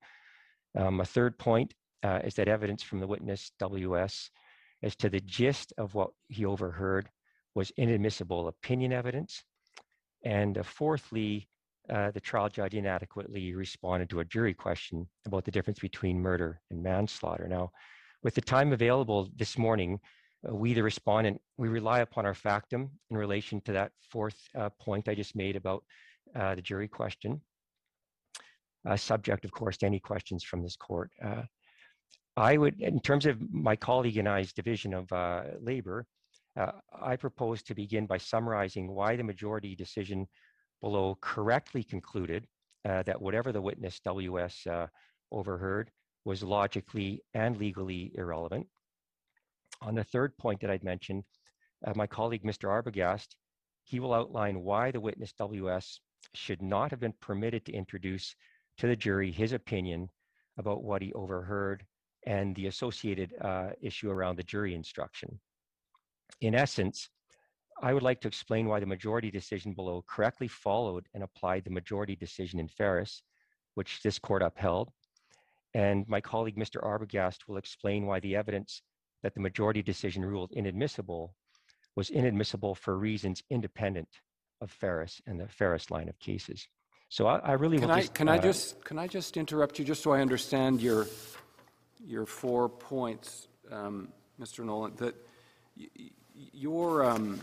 [0.77, 4.31] Um, a third point uh, is that evidence from the witness WS
[4.83, 7.09] as to the gist of what he overheard
[7.55, 9.43] was inadmissible opinion evidence.
[10.25, 11.49] And uh, fourthly,
[11.89, 16.61] uh, the trial judge inadequately responded to a jury question about the difference between murder
[16.71, 17.47] and manslaughter.
[17.49, 17.71] Now,
[18.23, 20.01] with the time available this morning,
[20.51, 25.09] we, the respondent, we rely upon our factum in relation to that fourth uh, point
[25.09, 25.85] I just made about
[26.35, 27.41] uh, the jury question,
[28.89, 31.11] uh, subject, of course, to any questions from this court.
[31.23, 31.43] Uh,
[32.37, 36.07] I would, in terms of my colleague and I's division of uh, labor,
[36.99, 40.27] I propose to begin by summarizing why the majority decision
[40.81, 42.47] below correctly concluded
[42.85, 44.67] that whatever the witness WS
[45.31, 45.91] overheard
[46.25, 48.67] was logically and legally irrelevant.
[49.83, 51.25] On the third point that I'd mentioned,
[51.87, 52.69] uh, my colleague, Mr.
[52.69, 53.37] Arbogast,
[53.85, 56.01] he will outline why the witness WS
[56.35, 58.35] should not have been permitted to introduce
[58.79, 60.09] to the jury his opinion
[60.59, 61.85] about what he overheard
[62.27, 65.39] and the associated uh, issue around the jury instruction.
[66.41, 67.09] In essence,
[67.83, 71.71] I would like to explain why the majority decision below correctly followed and applied the
[71.71, 73.23] majority decision in Ferris,
[73.75, 74.91] which this court upheld.
[75.75, 76.83] And my colleague, Mr.
[76.83, 78.83] Arbogast, will explain why the evidence
[79.23, 81.35] that the majority decision ruled inadmissible
[81.97, 84.09] was inadmissible for reasons independent
[84.61, 86.69] of Ferris and the Ferris line of cases.
[87.09, 89.79] So I, I really Can I, just, can I uh, just, can I just interrupt
[89.79, 91.07] you, just so I understand your,
[92.05, 94.09] your four points, um,
[94.41, 94.65] Mr.
[94.65, 95.15] Nowlin, that
[95.79, 95.89] y-
[96.53, 97.41] your, um,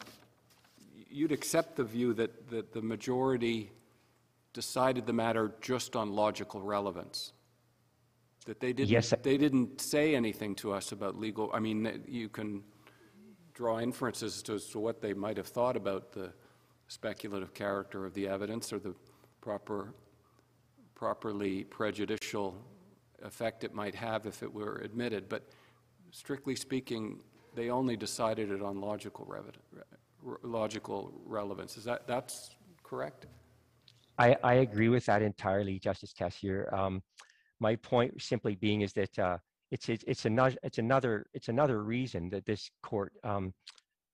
[1.09, 3.71] you'd accept the view that, that the majority
[4.53, 7.31] decided the matter just on logical relevance?
[8.45, 11.83] That they Yes, I- didn't, they didn't say anything to us about legal, I mean,
[11.83, 12.63] that you can
[13.53, 16.33] draw inferences to- as to what they might have thought about the
[16.87, 18.93] speculative character of the evidence or the
[19.39, 19.93] proper,
[20.95, 22.55] properly prejudicial
[23.21, 25.47] effect it might have if it were admitted, but
[26.11, 27.21] strictly speaking,
[27.55, 29.55] they only decided it on logical, revi-
[30.21, 31.77] re- logical relevance.
[31.77, 33.27] Is that, that's correct?
[34.19, 36.71] I, I agree with that entirely, Justice Kasirer.
[36.73, 37.01] Um,
[37.67, 39.37] my point simply being is that uh,
[39.71, 43.45] it's, it's it's another it's another it's another reason that this court um,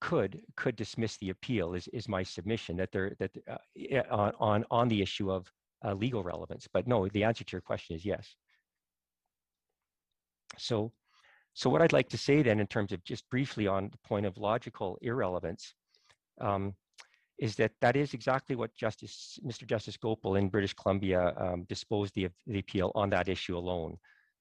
[0.08, 4.60] could could dismiss the appeal is is my submission that there that uh, on on
[4.80, 5.42] on the issue of
[5.86, 6.68] uh, legal relevance.
[6.72, 8.36] But no, the answer to your question is yes.
[10.58, 10.92] So,
[11.54, 14.26] so what I'd like to say then, in terms of just briefly on the point
[14.26, 15.74] of logical irrelevance,
[16.42, 16.74] um,
[17.40, 19.66] is that that is exactly what Justice, Mr.
[19.66, 23.98] Justice Goepel in British Columbia um, disposed the, the appeal on that issue alone.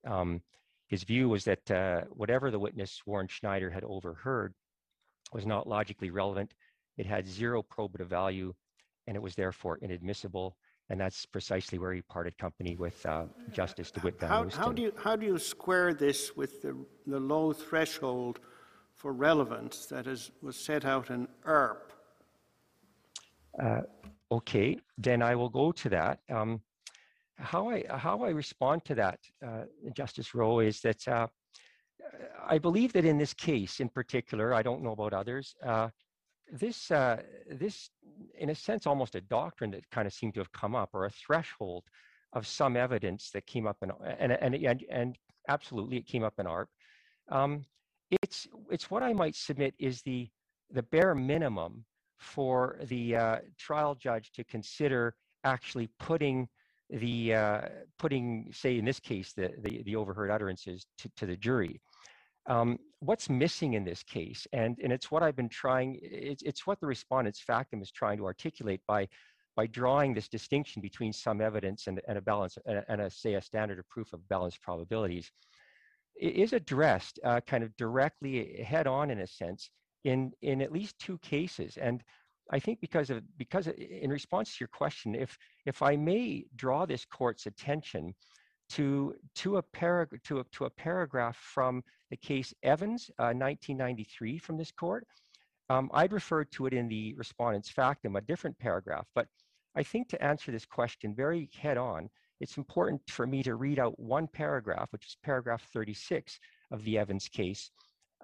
[0.07, 0.42] Um,
[0.88, 4.53] his view was that uh, whatever the witness Warren Schneider had overheard
[5.32, 6.55] was not logically relevant.
[6.96, 8.53] It had zero probative value,
[9.07, 10.57] and it was therefore inadmissible.
[10.90, 14.82] And that's precisely where he parted company with uh, Justice DeWitt Van How, how do
[14.82, 16.74] you, how do you square this with the,
[17.07, 18.40] the low threshold
[18.94, 21.88] for relevance that is, was set out in ARP?
[23.61, 23.82] Uh,
[24.30, 26.20] okay, then I will go to that.
[26.30, 26.61] Um,
[27.36, 31.28] how I how I respond to that, uh, Justice Rowe, is that uh,
[32.46, 35.54] I believe that in this case, in particular, I don't know about others.
[35.64, 35.88] Uh,
[36.50, 37.90] this uh, this,
[38.38, 41.04] in a sense, almost a doctrine that kind of seemed to have come up, or
[41.06, 41.84] a threshold
[42.32, 46.34] of some evidence that came up in and and and, and absolutely it came up
[46.38, 46.68] in ARP.
[47.30, 47.64] Um,
[48.22, 50.28] it's it's what I might submit is the
[50.70, 51.84] the bare minimum
[52.18, 55.14] for the uh, trial judge to consider
[55.44, 56.48] actually putting
[56.90, 57.60] the uh,
[57.98, 61.80] putting, say, in this case, the the, the overheard utterances to, to the jury.
[62.46, 65.98] Um, what's missing in this case, and and it's what I've been trying.
[66.02, 69.08] It's it's what the respondent's factum is trying to articulate by
[69.54, 73.10] by drawing this distinction between some evidence and, and a balance and, a, and a
[73.10, 75.32] say a standard of proof of balanced probabilities
[76.18, 79.70] it is addressed uh, kind of directly head on in a sense
[80.05, 82.03] in in at least two cases and
[82.51, 85.36] i think because of because in response to your question if
[85.66, 88.14] if i may draw this court's attention
[88.68, 94.38] to to a parag- to a, to a paragraph from the case evans uh, 1993
[94.38, 95.07] from this court
[95.68, 99.26] um, i'd referred to it in the respondent's factum a different paragraph but
[99.74, 102.09] i think to answer this question very head on
[102.40, 106.38] it's important for me to read out one paragraph which is paragraph 36
[106.70, 107.70] of the evans case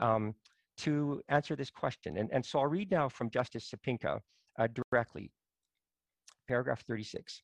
[0.00, 0.34] um,
[0.78, 2.16] to answer this question.
[2.18, 4.20] And, and so I'll read now from Justice Sopinka
[4.58, 5.30] uh, directly.
[6.48, 7.42] Paragraph 36.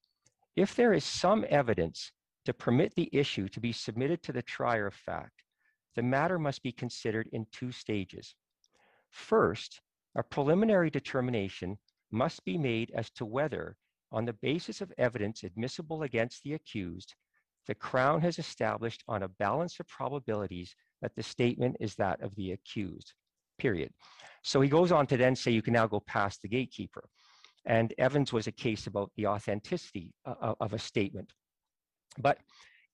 [0.57, 2.13] If there is some evidence
[2.45, 5.43] to permit the issue to be submitted to the trier of fact,
[5.97, 8.35] the matter must be considered in two stages.
[9.11, 9.81] First,
[10.17, 11.79] a preliminary determination
[12.11, 13.77] must be made as to whether,
[14.13, 17.15] on the basis of evidence admissible against the accused,
[17.67, 22.35] the Crown has established on a balance of probabilities that the statement is that of
[22.35, 23.13] the accused,
[23.61, 23.91] period.
[24.43, 27.05] So he goes on to then say you can now go past the gatekeeper.
[27.67, 31.31] And Evans was a case about the authenticity uh, of a statement.
[32.19, 32.39] But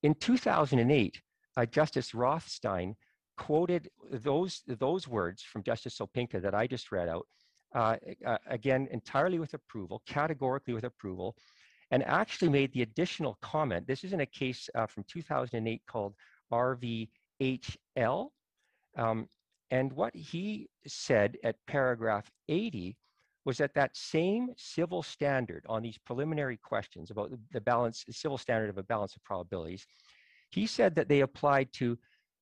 [0.03, 1.21] in 2008,
[1.55, 2.95] uh, Justice Rothstein
[3.37, 7.25] quoted those, those words from Justice Sopinka that I just read out,
[7.73, 7.95] uh,
[8.25, 11.35] uh, again, entirely with approval, categorically with approval,
[11.91, 13.87] and actually made the additional comment.
[13.87, 16.13] This is in a case uh, from 2008 called
[16.51, 17.09] RV
[17.41, 18.29] HL.
[18.97, 19.27] Um,
[19.71, 22.95] and what he said at paragraph 80
[23.45, 28.37] was that that same civil standard on these preliminary questions about the balance, the civil
[28.37, 29.85] standard of a balance of probabilities,
[30.51, 31.97] he said that they applied to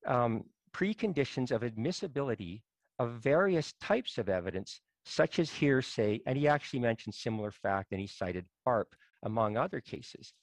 [0.08, 2.64] um, preconditions of admissibility
[3.00, 8.02] of various types of evidence, such as hearsay, and he actually mentioned similar fact and
[8.02, 10.34] he cited ARP, among other cases.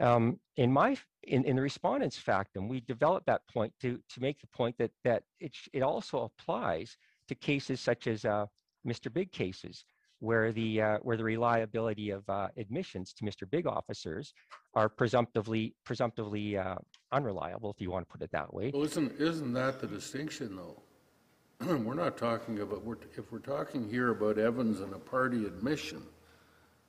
[0.00, 4.40] Um, in my in, in the respondent's factum, we developed that point to to make
[4.40, 6.96] the point that that it it also applies
[7.28, 8.46] to cases such as uh,
[8.86, 9.12] Mr.
[9.12, 9.84] Big cases,
[10.20, 13.48] where the uh, where the reliability of uh, admissions to Mr.
[13.50, 14.34] Big officers
[14.74, 16.76] are presumptively presumptively uh,
[17.12, 18.70] unreliable, if you want to put it that way.
[18.72, 20.82] Well, isn't, isn't that the distinction, though?
[21.84, 26.02] we're not talking about, we're, if we're talking here about Evans and a party admission,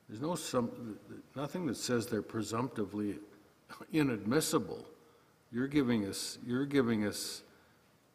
[0.07, 0.97] there's no some,
[1.35, 3.15] nothing that says they're presumptively
[3.91, 4.85] inadmissible.
[5.51, 7.43] You're giving us, you're giving us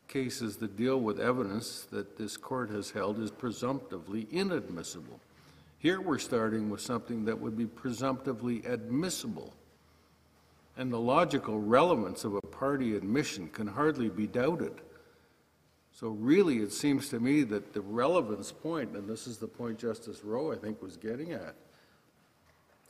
[0.08, 5.20] cases that deal with evidence that this court has held is presumptively inadmissible.
[5.78, 9.52] Here we're starting with something that would be presumptively admissible.
[10.76, 14.72] And the logical relevance of a party admission can hardly be doubted.
[15.92, 19.78] So really, it seems to me that the relevance point, and this is the point
[19.78, 21.54] Justice Rowe, I think, was getting at,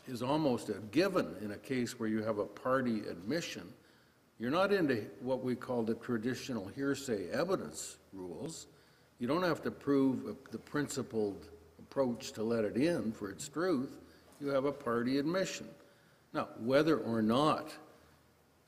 [0.07, 3.73] is almost a given in a case where you have a party admission.
[4.39, 8.67] You're not into what we call the traditional hearsay evidence rules.
[9.19, 11.49] You don't have to prove the principled
[11.79, 14.01] approach to let it in for its truth.
[14.41, 15.69] You have a party admission.
[16.33, 17.73] Now, whether or not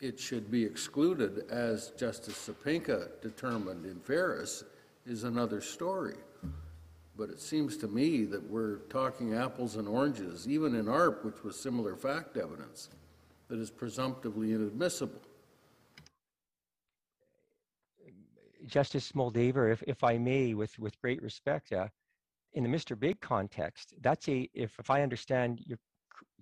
[0.00, 4.62] it should be excluded, as Justice Sopinka determined in Ferris,
[5.06, 6.14] is another story.
[7.16, 11.44] But it seems to me that we're talking apples and oranges, even in ARP, which
[11.44, 12.88] was similar fact evidence,
[13.48, 15.20] that is presumptively inadmissible.
[18.66, 21.88] Justice Moldaver, if, if I may, with, with great respect, uh,
[22.54, 22.98] in the Mr.
[22.98, 25.76] Big context, that's a, if, if I understand you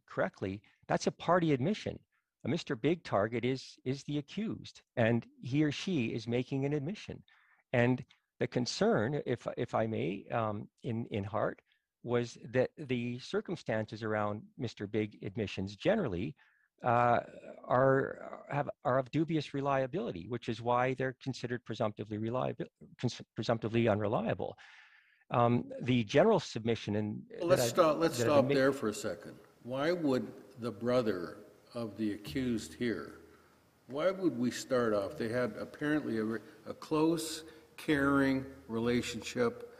[0.09, 1.99] correctly, that's a party admission.
[2.45, 2.81] A Mr.
[2.81, 7.23] Big target is, is the accused, and he or she is making an admission.
[7.73, 8.05] And
[8.43, 11.61] the concern, if, if I may, um, in, in Hart,
[12.03, 14.91] was that the circumstances around Mr.
[14.91, 16.35] Big admissions generally
[16.85, 17.21] uh,
[17.69, 22.65] are have are of dubious reliability, which is why they're considered presumptively reliable,
[23.01, 24.57] cons- presumptively unreliable.
[25.31, 29.35] Um, the general submission and Well, Let's stop, let's stop there for a second.
[29.63, 30.27] Why would
[30.59, 31.37] the brother
[31.75, 33.21] of the accused here,
[33.87, 35.17] why would we start off?
[35.17, 36.27] They had apparently a,
[36.69, 37.45] a close,
[37.85, 39.77] caring relationship.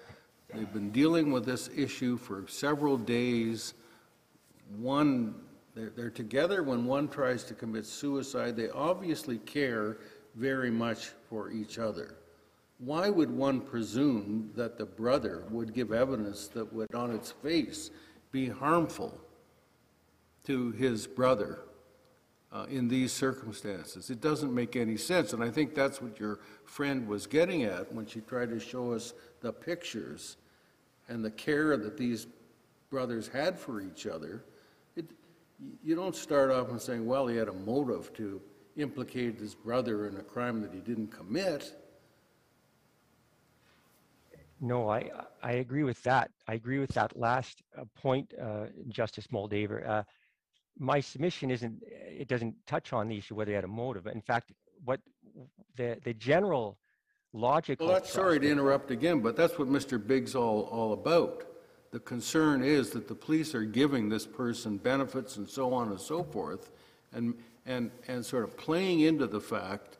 [0.53, 3.75] They've been dealing with this issue for several days.
[4.77, 5.35] One,
[5.75, 8.57] they're, they're together when one tries to commit suicide.
[8.57, 9.99] They obviously care
[10.35, 12.17] very much for each other.
[12.79, 17.91] Why would one presume that the brother would give evidence that would, on its face,
[18.33, 19.17] be harmful
[20.45, 21.61] to his brother
[22.53, 24.11] uh, in these circumstances?
[24.11, 27.93] It doesn't make any sense, and I think that's what your friend was getting at
[27.93, 30.37] when she tried to show us the pictures
[31.09, 32.27] and the care that these
[32.91, 34.45] brothers had for each other.
[34.97, 35.07] It,
[35.83, 38.41] you don't start off and saying, well, he had a motive to
[38.77, 41.75] implicate his brother in a crime that he didn't commit.
[44.61, 45.11] No, I,
[45.43, 46.31] I agree with that.
[46.47, 49.87] I agree with that last uh, point, uh, Justice Moldaver.
[49.89, 50.03] Uh,
[50.79, 54.07] my submission isn't, it doesn't touch on the issue whether he had a motive.
[54.07, 54.53] In fact,
[54.85, 55.01] what
[55.77, 56.79] the, the general
[57.33, 57.87] logical.
[57.87, 60.05] Well, that's, sorry to interrupt again, but that's what Mr.
[60.05, 61.47] Biggs all, all about.
[61.91, 66.01] The concern is that the police are giving this person benefits and so on and
[66.01, 66.71] so forth,
[67.13, 67.35] and,
[67.67, 69.99] and, and sort of playing into the fact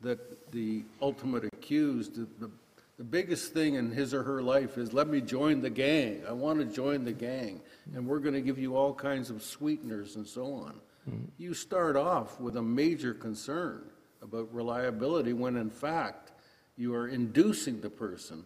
[0.00, 2.52] that the ultimate accused, the, the-
[2.98, 6.22] the biggest thing in his or her life is, let me join the gang.
[6.28, 7.60] I want to join the gang,
[7.94, 10.80] and we're going to give you all kinds of sweeteners and so on.
[11.38, 13.84] You start off with a major concern
[14.20, 16.32] about reliability when in fact
[16.76, 18.44] you are inducing the person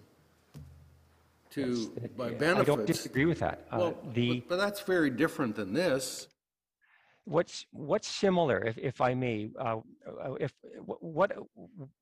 [1.51, 2.67] to, by I benefits.
[2.67, 3.67] don't disagree with that.
[3.73, 6.29] Uh, Well, the, but, but that's very different than this.
[7.25, 9.79] What's what's similar, if, if I may, uh,
[10.25, 10.53] uh, if
[10.87, 11.33] what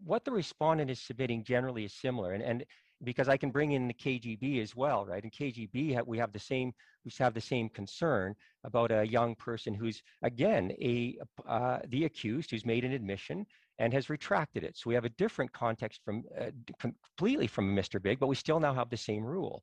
[0.02, 2.64] what the respondent is submitting generally is similar, and and
[3.04, 5.22] because I can bring in the KGB as well, right?
[5.22, 6.72] In KGB, we have the same
[7.04, 12.50] we have the same concern about a young person who's again a uh, the accused
[12.50, 13.46] who's made an admission
[13.78, 14.76] and has retracted it.
[14.76, 18.00] So we have a different context from uh, completely from Mr.
[18.00, 19.62] Big, but we still now have the same rule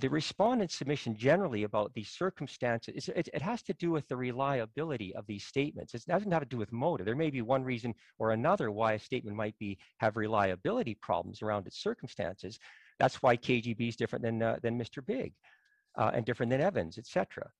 [0.00, 5.14] the respondent submission generally about these circumstances, it, it has to do with the reliability
[5.14, 5.94] of these statements.
[5.94, 7.06] It doesn't have to do with motive.
[7.06, 11.42] There may be one reason or another why a statement might be have reliability problems
[11.42, 12.58] around its circumstances.
[12.98, 15.04] That's why KGB is different than uh, than Mr.
[15.04, 15.32] Big,
[15.96, 17.50] uh, and different than Evans, etc.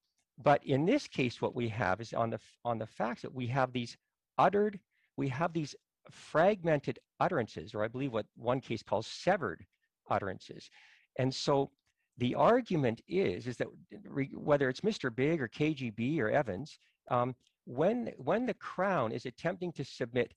[0.42, 3.46] But in this case, what we have is on the on the facts that we
[3.48, 3.96] have these
[4.36, 4.78] uttered,
[5.16, 5.74] we have these
[6.10, 9.64] fragmented utterances, or I believe what one case calls severed
[10.10, 10.70] utterances.
[11.18, 11.70] And so
[12.18, 13.68] the argument is is that
[14.04, 15.14] re- whether it's Mr.
[15.14, 16.78] Big or KGB or Evans,
[17.10, 20.32] um, when when the Crown is attempting to submit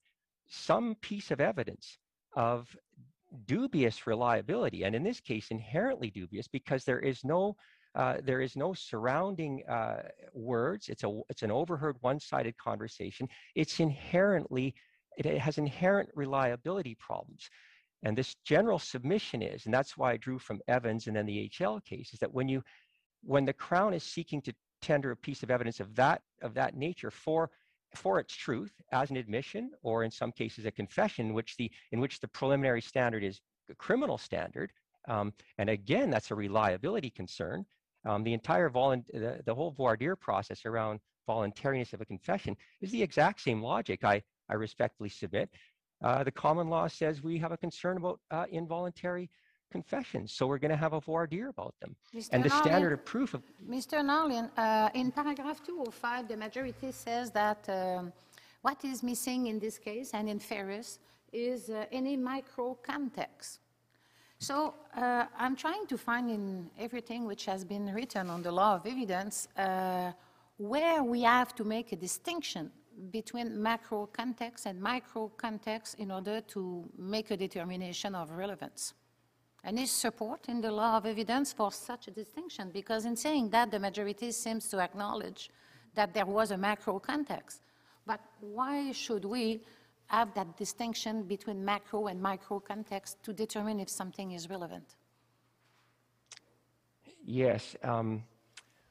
[0.48, 1.98] some piece of evidence
[2.36, 2.76] of
[3.46, 7.56] dubious reliability, and in this case inherently dubious because there is no
[7.94, 10.02] uh, there is no surrounding uh,
[10.32, 10.88] words.
[10.88, 13.28] It's a it's an overheard one-sided conversation.
[13.54, 14.74] It's inherently
[15.18, 17.50] it has inherent reliability problems.
[18.02, 21.48] And this general submission is, and that's why I drew from Evans and then the
[21.48, 22.62] HL case, is that when you,
[23.22, 26.76] when the Crown is seeking to tender a piece of evidence of that of that
[26.76, 27.50] nature for
[27.94, 32.00] for its truth as an admission, or in some cases a confession, which the in
[32.00, 33.40] which the preliminary standard is
[33.70, 34.72] a criminal standard,
[35.08, 37.64] um, and again that's a reliability concern.
[38.04, 42.56] Um, the entire volun- the, the whole voir dire process around voluntariness of a confession
[42.80, 44.04] is the exact same logic.
[44.04, 45.50] I I respectfully submit.
[46.02, 49.30] Uh, the common law says we have a concern about uh, involuntary
[49.70, 51.94] confessions, so we're going to have a voir dire about them.
[52.14, 52.28] Mr.
[52.32, 54.04] And the Nowlin- standard of proof of Mr.
[54.04, 58.12] Nowlin, uh, in paragraph 205, the majority says that um,
[58.60, 60.98] what is missing in this case and in Ferris
[61.32, 63.60] is uh, any micro context.
[64.38, 68.74] So uh, I'm trying to find in everything which has been written on the law
[68.74, 70.12] of evidence uh,
[70.58, 72.70] where we have to make a distinction
[73.10, 78.94] between macro context and micro context in order to make a determination of relevance.
[79.64, 82.70] Any support in the law of evidence for such a distinction?
[82.70, 85.50] Because in saying that, the majority seems to acknowledge
[85.94, 87.60] that there was a macro context.
[88.04, 89.62] But why should we
[90.06, 94.96] have that distinction between macro and micro context to determine if something is relevant?
[97.24, 97.76] Yes.
[97.84, 98.24] Um,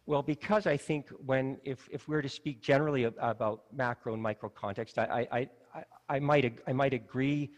[0.05, 4.49] well, because I think when, if, if we're to speak generally about macro and micro
[4.49, 7.51] context, I, I, I, I might, I might agree,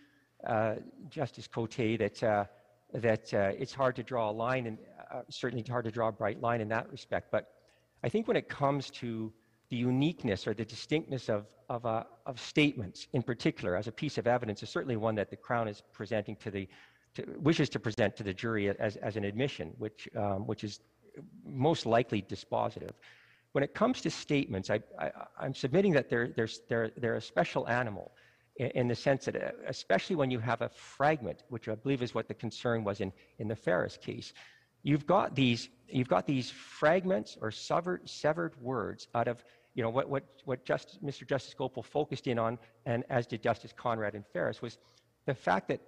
[0.46, 0.76] uh,
[1.10, 2.46] Justice Cote, that, uh,
[2.94, 4.78] that uh, it's hard to draw a line, and
[5.12, 7.32] uh, certainly hard to draw a bright line in that respect.
[7.32, 7.52] But
[8.04, 9.32] I think when it comes to
[9.70, 14.18] the uniqueness or the distinctness of, of, uh, of statements in particular as a piece
[14.18, 16.68] of evidence is certainly one that the Crown is presenting to the,
[17.16, 20.82] to, wishes to present to the jury as, as an admission, which, um, which is
[21.45, 22.91] most likely dispositive.
[23.53, 24.82] When it comes to statements, I,
[25.39, 28.11] I'm submitting that they're, they're, they're, they're a special animal
[28.57, 32.01] in, in the sense that, uh, especially when you have a fragment, which I believe
[32.01, 34.34] is what the concern was in, in the Ferris case,
[34.82, 39.43] you've got these, you've got these fragments or severed, severed words out of
[39.76, 41.28] you know, what, what, what Just, Mr.
[41.28, 44.78] Justice Goepel focused in on, and as did Justice Conrad and Ferris, was
[45.26, 45.82] the fact that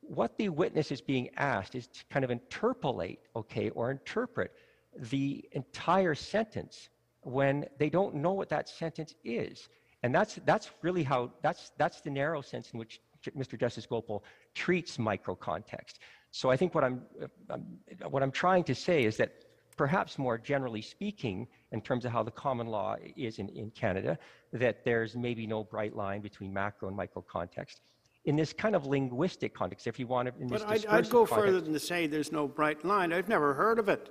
[0.00, 4.52] what the witness is being asked is to kind of interpolate, okay, or interpret
[4.96, 6.88] the entire sentence
[7.22, 9.68] when they don't know what that sentence is.
[10.02, 13.00] And that's, that's really how, that's, that's the narrow sense in which
[13.36, 13.58] Mr.
[13.58, 14.22] Justice Goepel
[14.54, 16.00] treats micro context.
[16.32, 17.02] So I think what I'm,
[17.50, 17.64] um,
[18.08, 19.44] what I'm trying to say is that
[19.76, 24.18] perhaps more generally speaking, in terms of how the common law is in, in Canada,
[24.52, 27.80] that there's maybe no bright line between macro and micro context.
[28.24, 31.10] In this kind of linguistic context, if you want to, in this But I'd, I'd
[31.10, 33.12] go context- further than to say there's no bright line.
[33.12, 34.10] I've never heard of it.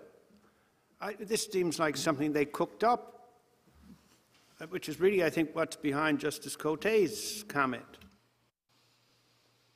[1.02, 3.32] I, this seems like something they cooked up,
[4.60, 7.97] uh, which is really, I think, what's behind Justice Cote's comment.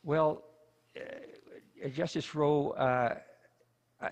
[0.04, 0.44] Well,
[0.96, 3.18] uh, Justice Rowe, uh,
[4.02, 4.10] I,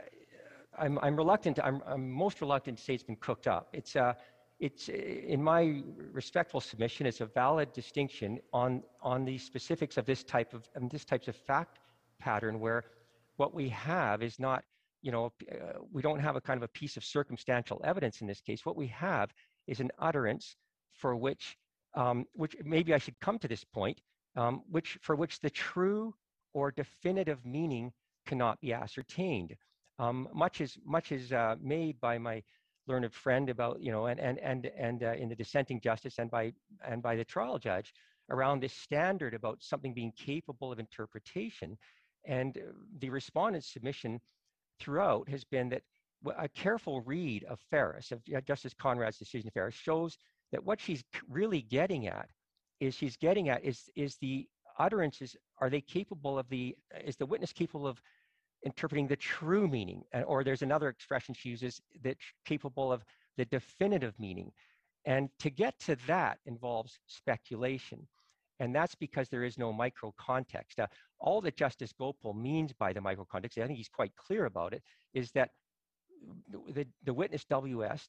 [0.78, 1.60] I'm, I'm reluctant.
[1.64, 3.70] I'm, I'm most reluctant to say it's been cooked up.
[3.74, 4.14] It's, uh,
[4.60, 7.06] it's in my respectful submission.
[7.06, 11.36] It's a valid distinction on on the specifics of this type of this types of
[11.36, 11.80] fact
[12.18, 12.86] pattern where
[13.36, 14.64] what we have is not,
[15.04, 18.28] you know, uh, we don't have a kind of a piece of circumstantial evidence in
[18.28, 18.66] this case.
[18.66, 19.30] What we have
[19.68, 20.56] is an utterance
[20.94, 21.58] for which,
[21.94, 24.00] um, which maybe I should come to this point,
[24.36, 26.16] um, which for which the true
[26.54, 27.92] or definitive meaning
[28.26, 29.56] cannot be ascertained.
[30.00, 32.42] Um, much is much is uh, made by my
[32.88, 36.32] learned friend about you know and and and and uh, in the dissenting justice and
[36.32, 36.54] by
[36.88, 37.94] and by the trial judge
[38.30, 41.78] around this standard about something being capable of interpretation
[42.26, 44.20] and uh, the respondent's submission
[44.80, 45.84] throughout has been that
[46.38, 50.18] a careful read of Ferris, of Justice Conrad's decision of Ferris, shows
[50.52, 52.30] that what she's really getting at
[52.80, 54.48] is she's getting at is is the
[54.80, 58.02] utterances are they capable of the is the witness capable of
[58.66, 60.04] interpreting the true meaning?
[60.26, 63.04] Or there's another expression she uses that capable of
[63.38, 64.52] the definitive meaning.
[65.06, 68.08] And to get to that involves speculation
[68.60, 70.80] and that's because there is no micro context.
[70.80, 70.88] Uh,
[71.20, 74.74] all that Justice Goepel means by the micro context, I think he's quite clear about
[74.74, 74.84] it,
[75.14, 75.52] is that
[76.74, 78.08] the, the witness WS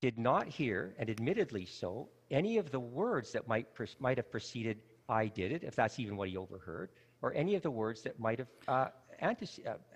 [0.00, 3.66] did not hear, and admittedly so, any of the words that might,
[3.98, 4.78] might have preceded
[5.08, 8.18] I did it, if that's even what he overheard, or any of the words that
[8.18, 8.88] might have uh,
[9.20, 9.34] uh,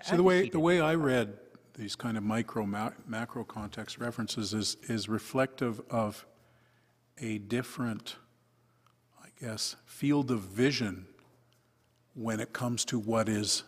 [0.02, 1.38] So the way, the way I read
[1.74, 6.26] these kind of micro, ma- macro context references is, is reflective of
[7.18, 8.16] a different,
[9.44, 11.04] Guess, field of vision
[12.14, 13.64] when it comes to what is,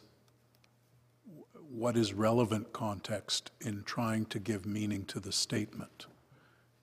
[1.71, 6.07] what is relevant context in trying to give meaning to the statement.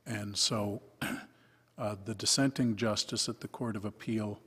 [0.05, 0.83] And so
[1.79, 4.39] uh, the dissenting justice at the Court of Appeal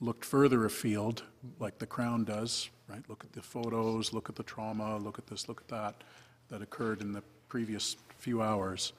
[0.00, 1.22] looked further afield,
[1.60, 3.08] like the Crown does, right?
[3.08, 6.02] Look at the photos, look at the trauma, look at this, look at that,
[6.48, 8.94] that occurred in the previous few hours.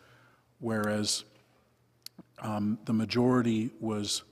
[0.60, 1.26] Whereas
[2.40, 4.24] um, the majority was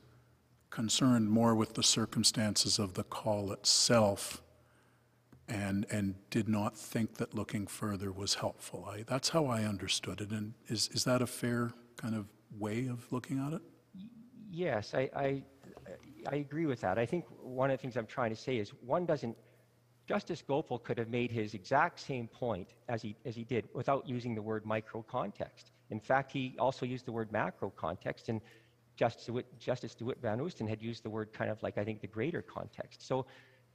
[0.75, 4.41] concerned more with the circumstances of the call itself
[5.47, 8.85] and, and did not think that looking further was helpful.
[8.85, 10.31] I, that's how I understood it.
[10.31, 12.25] And is, is that a fair kind of
[12.59, 13.61] way of looking at it?
[14.51, 15.43] Yes, I, I,
[16.29, 16.99] I agree with that.
[16.99, 19.37] I think one of the things I'm trying to say is one doesn't,
[20.07, 24.09] Justice Goepel could have made his exact same point as he, as he did without
[24.09, 25.71] using the word micro context.
[25.89, 28.41] In fact, he also used the word macro context, and
[28.95, 32.01] Justice DeWitt, Justice DeWitt Van Oosten had used the word kind of like, I think,
[32.01, 33.05] the greater context.
[33.05, 33.25] So,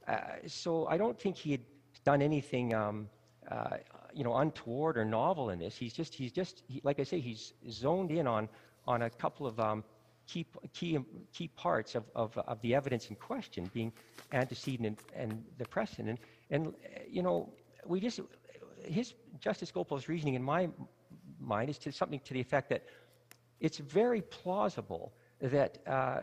[0.09, 1.61] uh, so I don't think he had
[2.05, 3.09] done anything, um,
[3.51, 3.77] uh,
[4.15, 5.77] you know, untoward or novel in this.
[5.77, 8.49] He's just, he's just, he, like I say, he's zoned in on,
[8.87, 9.85] on a couple of um,
[10.27, 10.99] key, key,
[11.33, 13.93] key parts of, of, of the evidence in question, being
[14.33, 16.09] antecedent and, and the precedent.
[16.09, 16.19] And,
[16.51, 16.75] and,
[17.09, 17.53] you know,
[17.87, 18.21] we just,
[18.85, 20.69] his Justice Goepel's reasoning in my
[21.39, 22.85] mind is to something to the effect that
[23.61, 26.21] it's very plausible that, uh,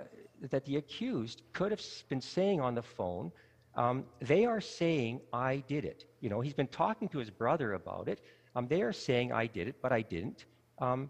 [0.49, 3.31] that the accused could have been saying on the phone,
[3.75, 6.05] um, they are saying I did it.
[6.19, 8.21] You know, he's been talking to his brother about it.
[8.55, 10.45] Um, they are saying I did it, but I didn't.
[10.79, 11.09] Um,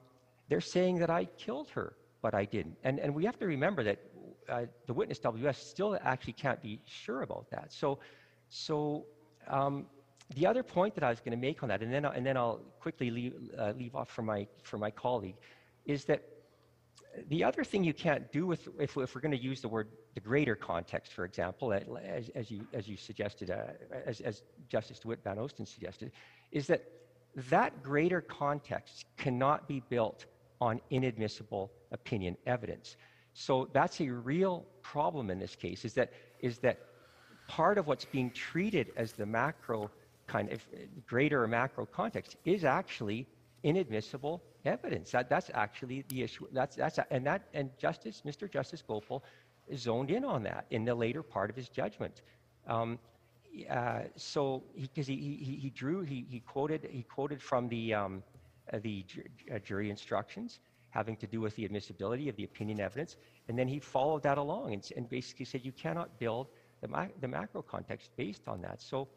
[0.49, 2.77] they're saying that I killed her, but I didn't.
[2.83, 3.99] And, and we have to remember that
[4.49, 7.71] uh, the witness WS still actually can't be sure about that.
[7.71, 7.99] So,
[8.49, 9.05] so
[9.47, 9.85] um,
[10.35, 12.35] the other point that I was going to make on that, and then, and then
[12.35, 15.35] I'll quickly leave, uh, leave off for my, for my colleague,
[15.87, 16.21] is that
[17.29, 19.87] the other thing you can't do with, if, if we're going to use the word
[20.13, 23.63] the greater context, for example, as, as you, as you suggested, uh,
[24.05, 26.11] as, as Justice DeWitt Van Oosten suggested,
[26.51, 26.83] is that
[27.49, 30.25] that greater context cannot be built
[30.59, 32.97] on inadmissible opinion evidence.
[33.33, 36.79] So that's a real problem in this case, is that, is that
[37.47, 39.89] part of what's being treated as the macro
[40.25, 40.65] kind of
[41.05, 43.27] greater macro context is actually
[43.63, 45.11] inadmissible evidence.
[45.11, 46.47] That, that's actually the issue.
[46.51, 48.51] That's, that's, and that, and Justice, Mr.
[48.51, 49.21] Justice Goepel
[49.75, 52.21] zoned in on that in the later part of his judgment.
[52.67, 52.99] Um,
[53.69, 57.93] uh, so because he, he, he, he, drew, he, he quoted, he quoted from the,
[57.93, 58.23] um,
[58.71, 59.05] uh, the
[59.53, 63.17] uh, jury instructions having to do with the admissibility of the opinion evidence.
[63.47, 66.47] And then he followed that along and, and basically said, you cannot build
[66.81, 68.81] the, ma the macro context based on that.
[68.81, 69.07] So,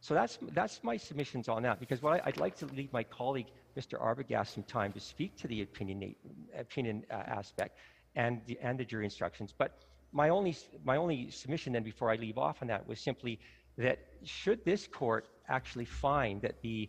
[0.00, 3.02] so that's, that's my submissions on that, because what I, would like to leave my
[3.04, 3.46] colleague,
[3.76, 4.00] Mr.
[4.00, 6.14] Arbogast, some time to speak to the opinion,
[6.56, 7.78] opinion uh, aspect
[8.14, 9.52] and the, and the jury instructions.
[9.56, 13.40] But my only, my only submission then before I leave off on that was simply
[13.76, 16.88] that should this court actually find that the,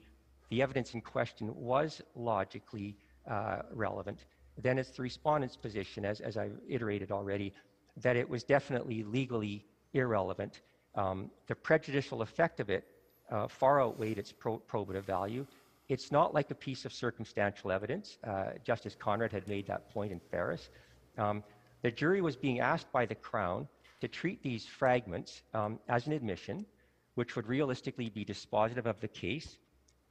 [0.49, 2.95] the evidence in question was logically
[3.29, 4.25] uh, relevant,
[4.61, 7.53] then it's the respondent's position, as, as I've iterated already,
[7.97, 10.61] that it was definitely legally irrelevant.
[10.95, 12.85] Um, the prejudicial effect of it
[13.31, 15.45] uh, far outweighed its pro probative value.
[15.87, 18.17] It's not like a piece of circumstantial evidence.
[18.23, 20.69] Uh, Justice Conrad had made that point in Ferris.
[21.17, 21.43] Um,
[21.83, 23.67] the jury was being asked by the Crown
[24.01, 26.65] to treat these fragments um, as an admission,
[27.13, 29.57] which would realistically be dispositive of the case.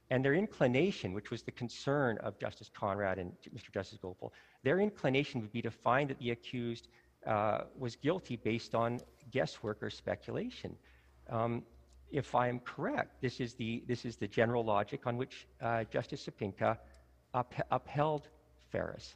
[0.09, 3.73] And their inclination, which was the concern of Justice Conrad and Mr.
[3.73, 4.31] Justice Goepel,
[4.63, 6.87] their inclination would be to find that the accused
[7.25, 8.99] uh, was guilty based on
[9.31, 10.75] guesswork or speculation.
[11.29, 11.63] Um,
[12.11, 15.83] if I am correct, this is the, this is the general logic on which uh,
[15.85, 16.77] Justice Sopinka
[17.33, 18.29] up, upheld
[18.71, 19.15] Ferris.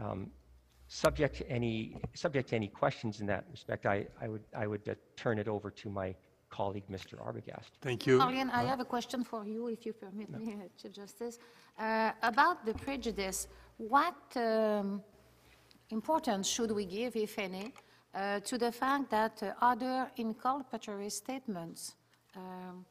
[0.00, 0.30] Um,
[0.90, 4.88] subject to any subject to any questions in that respect, I, I would I would
[4.88, 6.14] uh, turn it over to my
[6.50, 7.14] colleague, Mr.
[7.26, 7.70] Arbogast.
[7.80, 8.18] Thank you.
[8.18, 10.38] Marian, I have a question for you, if you permit no.
[10.38, 11.38] me, Chief Justice.
[11.78, 13.46] Uh, about the prejudice,
[13.78, 15.00] what um,
[15.90, 17.72] importance should we give, if any,
[18.14, 21.94] uh, to the fact that uh, other inculpatory statements
[22.36, 22.84] um,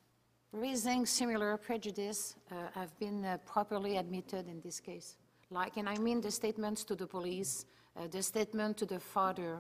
[0.52, 5.18] raising similar prejudice uh, have been uh, properly admitted in this case?
[5.52, 7.66] Like, and I mean the statements to the police,
[7.98, 9.60] uh, the statement to the father.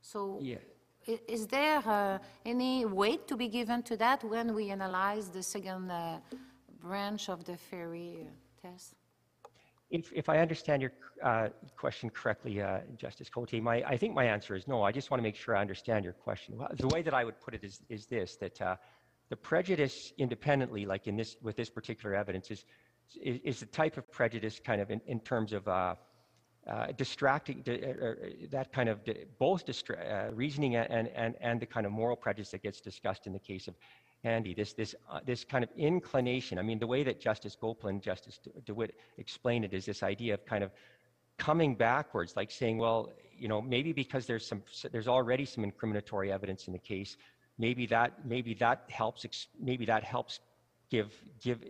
[0.00, 0.56] So yeah.
[1.06, 5.90] is there uh, any weight to be given to that when we analyze the second
[5.90, 6.18] uh,
[6.80, 8.26] branch of the Ferry
[8.60, 8.94] test?
[9.90, 10.92] If, if I understand your
[11.22, 14.82] uh, question correctly, uh, Justice Cote, my, I think my answer is no.
[14.82, 16.58] I just want to make sure I understand your question.
[16.76, 18.76] The way that I would put it is, is this, that uh,
[19.30, 22.64] the prejudice independently, like in this, with this particular evidence, is,
[23.22, 25.94] is, is the type of prejudice kind of in, in terms of uh,
[26.66, 28.14] uh, distracting, uh, uh,
[28.50, 29.00] that kind of
[29.38, 33.26] both distra- uh, reasoning and, and, and the kind of moral prejudice that gets discussed
[33.26, 33.74] in the case of
[34.22, 36.58] Handy, this, this, uh, this kind of inclination.
[36.58, 40.46] I mean, the way that Justice Goepel, Justice DeWitt explained it is this idea of
[40.46, 40.70] kind of
[41.36, 44.62] coming backwards, like saying, well, you know, maybe because there's some,
[44.92, 47.18] there's already some incriminatory evidence in the case,
[47.58, 49.26] maybe that, maybe that helps,
[49.60, 50.40] maybe that helps
[50.90, 51.64] give, give,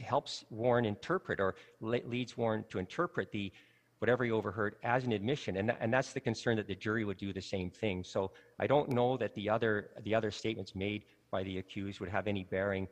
[0.00, 3.52] helps Warren interpret or leads Warren to interpret the,
[3.98, 5.56] whatever he overheard as an admission.
[5.56, 8.02] And, and that's the concern that the jury would do the same thing.
[8.04, 12.08] So I don't know that the other, the other statements made by the accused would
[12.08, 12.88] have any bearing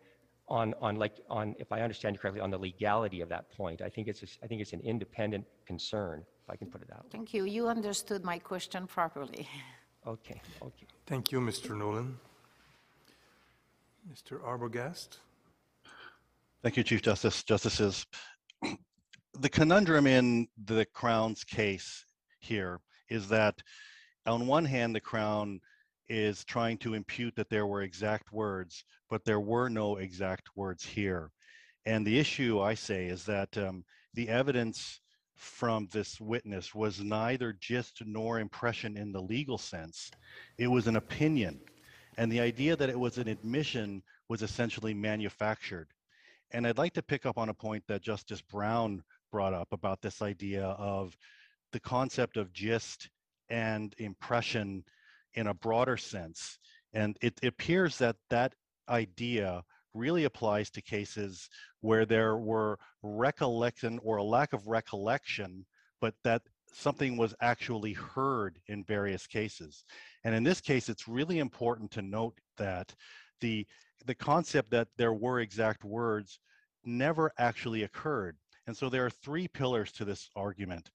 [0.48, 3.82] on, on like, on, if I understand you correctly, on the legality of that point.
[3.82, 6.88] I think it's, a, I think it's an independent concern, if I can put it
[6.88, 7.08] that way.
[7.10, 7.44] Thank you.
[7.44, 9.48] You understood my question properly.
[10.06, 10.86] Okay, okay.
[11.06, 11.76] Thank you, Mr.
[11.76, 12.16] Nowlin.
[14.10, 14.40] Mr.
[14.42, 15.18] Arbogast.
[16.62, 17.42] Thank you, Chief Justice.
[17.42, 18.06] Justices,
[19.38, 22.06] the conundrum in the Crown's case
[22.40, 22.80] here
[23.10, 23.60] is that
[24.24, 25.60] on one hand, the Crown
[26.08, 30.84] is trying to impute that there were exact words, but there were no exact words
[30.84, 31.30] here.
[31.84, 33.84] And the issue, I say, is that um,
[34.14, 35.00] the evidence
[35.34, 40.10] from this witness was neither gist nor impression in the legal sense.
[40.56, 41.60] It was an opinion.
[42.18, 45.86] And the idea that it was an admission was essentially manufactured.
[46.50, 50.02] And I'd like to pick up on a point that Justice Brown brought up about
[50.02, 51.16] this idea of
[51.72, 53.08] the concept of gist
[53.48, 54.82] and impression
[55.34, 56.58] in a broader sense.
[56.92, 58.52] And it, appears that that
[58.88, 59.62] idea
[59.94, 61.48] really applies to cases
[61.82, 65.66] where there were recollection or a lack of recollection,
[66.00, 66.42] but that
[66.72, 69.84] something was actually heard in various cases.
[70.24, 72.94] And in this case, it's really important to note that
[73.40, 73.66] the,
[74.06, 76.40] the concept that there were exact words
[76.84, 78.36] never actually occurred.
[78.66, 80.90] And so there are three pillars to this argument.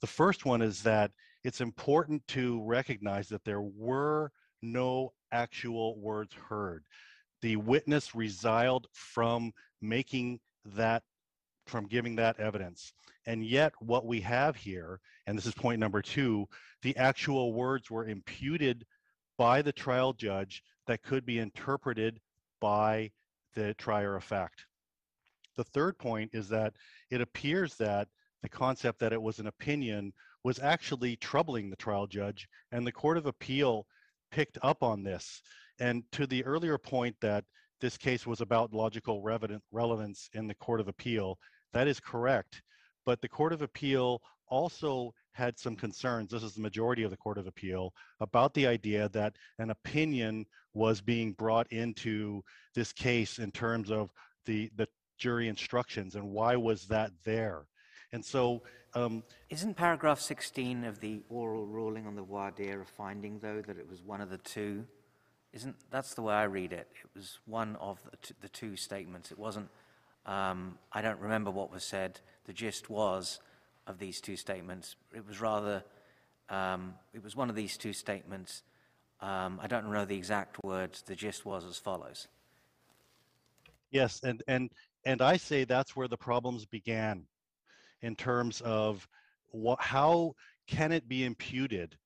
[0.00, 1.10] The first one is that
[1.44, 4.30] it's important to recognize that there were
[4.62, 6.84] no actual words heard.
[7.42, 11.02] The witness resiled from making that,
[11.70, 12.92] from giving that evidence.
[13.26, 16.46] And yet, what we have here, and this is point number two,
[16.82, 18.84] the actual words were imputed
[19.38, 22.20] by the trial judge that could be interpreted
[22.60, 23.10] by
[23.54, 24.66] the trier of fact.
[25.56, 26.74] The third point is that
[27.10, 28.08] it appears that
[28.42, 30.12] the concept that it was an opinion
[30.42, 33.86] was actually troubling the trial judge, and the Court of Appeal
[34.30, 35.42] picked up on this.
[35.78, 37.44] And to the earlier point that
[37.80, 39.22] this case was about logical
[39.72, 41.38] relevance in the Court of Appeal,
[41.72, 42.62] that is correct.
[43.06, 47.16] But the Court of Appeal also had some concerns, this is the majority of the
[47.16, 50.44] Court of Appeal, about the idea that an opinion
[50.74, 52.42] was being brought into
[52.74, 54.10] this case in terms of
[54.46, 57.66] the, the jury instructions and why was that there?
[58.12, 58.62] And so
[58.94, 63.62] um, Isn't paragraph 16 of the oral ruling on the voir dire a finding, though,
[63.66, 64.84] that it was one of the two?
[65.52, 66.88] Isn't that's the way I read it?
[67.04, 69.30] It was one of the, the two statements.
[69.30, 69.68] It wasn't.
[70.26, 72.20] Um, I don't remember what was said.
[72.44, 73.40] The gist was
[73.86, 74.96] of these two statements.
[75.14, 75.84] It was rather.
[76.48, 78.62] Um, it was one of these two statements.
[79.20, 81.02] Um, I don't know the exact words.
[81.02, 82.28] The gist was as follows.
[83.90, 84.70] Yes, and and
[85.04, 87.26] and I say that's where the problems began
[88.02, 89.06] in terms of
[89.50, 90.34] what, how
[90.66, 91.96] can it be imputed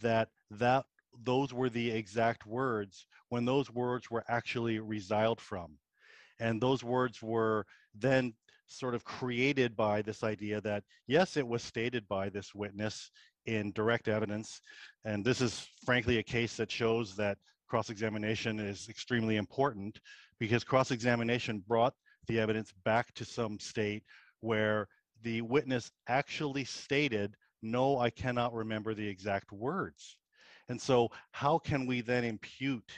[0.00, 0.84] that that
[1.24, 5.72] those were the exact words when those words were actually resiled from
[6.40, 7.64] and those words were
[7.94, 8.32] then
[8.68, 13.10] sort of created by this idea that yes it was stated by this witness
[13.46, 14.60] in direct evidence
[15.04, 20.00] and this is frankly a case that shows that cross-examination is extremely important
[20.38, 21.94] because cross-examination brought
[22.26, 24.02] the evidence back to some state
[24.40, 24.86] where
[25.22, 30.16] the witness actually stated, no, I cannot remember the exact words.
[30.68, 32.90] And so how can we then impute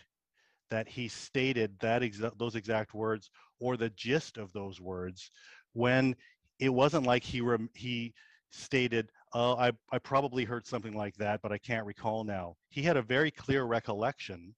[0.71, 5.31] that he stated that exa- those exact words or the gist of those words
[5.73, 6.15] when
[6.59, 8.13] it wasn't like he rem- he
[8.51, 12.57] stated, oh, I, I probably heard something like that, but I can't recall now.
[12.71, 14.55] He had a very clear recollection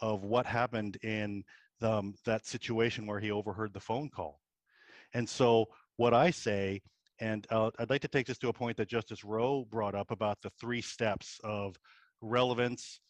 [0.00, 1.44] of what happened in
[1.80, 4.40] the, um, that situation where he overheard the phone call.
[5.14, 5.66] And so
[5.96, 6.80] what I say,
[7.20, 10.10] and uh, I'd like to take this to a point that Justice Rowe brought up
[10.10, 11.76] about the three steps of
[12.20, 13.00] relevance,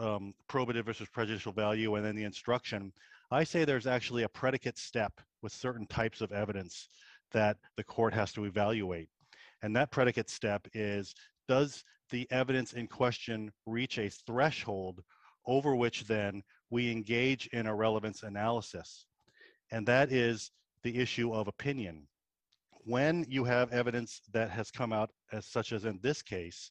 [0.00, 2.92] um, probative versus prejudicial value, and then the instruction.
[3.30, 6.88] I say there's actually a predicate step with certain types of evidence
[7.32, 9.08] that the court has to evaluate.
[9.62, 11.14] And that predicate step is
[11.46, 15.02] does the evidence in question reach a threshold
[15.46, 19.06] over which then we engage in a relevance analysis?
[19.70, 20.50] And that is
[20.82, 22.08] the issue of opinion
[22.84, 26.70] when you have evidence that has come out as such as in this case,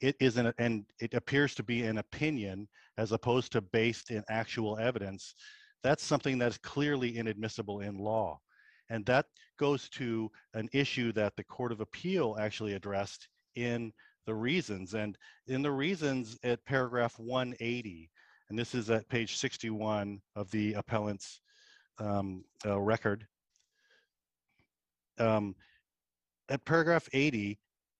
[0.00, 4.22] it is an, and it appears to be an opinion as opposed to based in
[4.28, 5.34] actual evidence,
[5.82, 8.40] that's something that's clearly inadmissible in law.
[8.90, 9.26] And that
[9.58, 13.92] goes to an issue that the Court of Appeal actually addressed in
[14.26, 14.94] the reasons.
[14.94, 18.10] And in the reasons at paragraph 180,
[18.50, 21.40] and this is at page 61 of the appellant's
[21.98, 23.26] um, uh, record,
[25.18, 25.54] um,
[26.48, 27.58] at paragraph 80,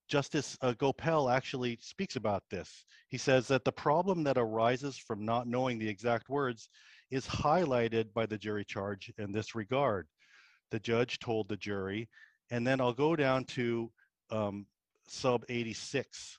[0.08, 2.84] Justice uh, Goepel actually speaks about this.
[3.08, 6.68] He says that the problem that arises from not knowing the exact words
[7.10, 10.06] is highlighted by the jury charge in this regard.
[10.70, 12.08] The judge told the jury,
[12.50, 13.90] and then I'll go down to
[14.30, 14.66] um,
[15.06, 16.38] sub 86.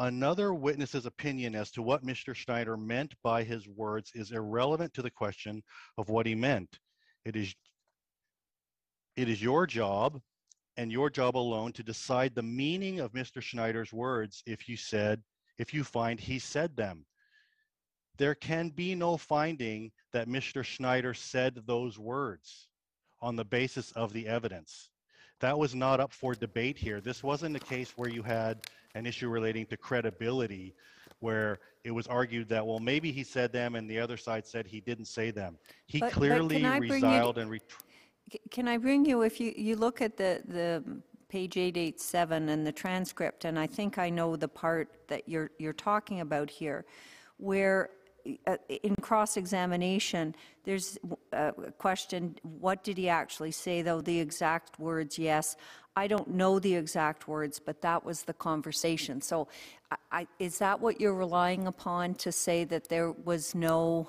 [0.00, 2.34] Another witness's opinion as to what Mr.
[2.34, 5.62] Schneider meant by his words is irrelevant to the question
[5.96, 6.78] of what he meant.
[7.24, 7.54] It is
[9.16, 10.20] it is your job
[10.78, 13.42] and your job alone to decide the meaning of Mr.
[13.42, 15.20] Schneider's words if you said,
[15.58, 17.04] if you find he said them.
[18.16, 20.64] There can be no finding that Mr.
[20.64, 22.68] Schneider said those words
[23.20, 24.90] on the basis of the evidence.
[25.40, 27.00] That was not up for debate here.
[27.00, 28.58] This wasn't a case where you had
[28.94, 30.74] an issue relating to credibility
[31.20, 34.64] where it was argued that, well, maybe he said them and the other side said
[34.66, 35.58] he didn't say them.
[35.86, 37.62] He But- but clearly you- resiled and ret-
[38.50, 40.82] Can I bring you, if you, you look at the, the
[41.28, 45.72] page 887 and the transcript, and I think I know the part that you're, you're
[45.72, 46.84] talking about here,
[47.36, 47.90] where
[48.46, 50.98] uh, in cross-examination, there's
[51.32, 54.00] uh, a question, what did he actually say, though?
[54.00, 55.56] The exact words, yes.
[55.96, 59.20] I don't know the exact words, but that was the conversation.
[59.20, 59.48] So
[59.90, 64.08] I- I, is that what you're relying upon to say that there was no,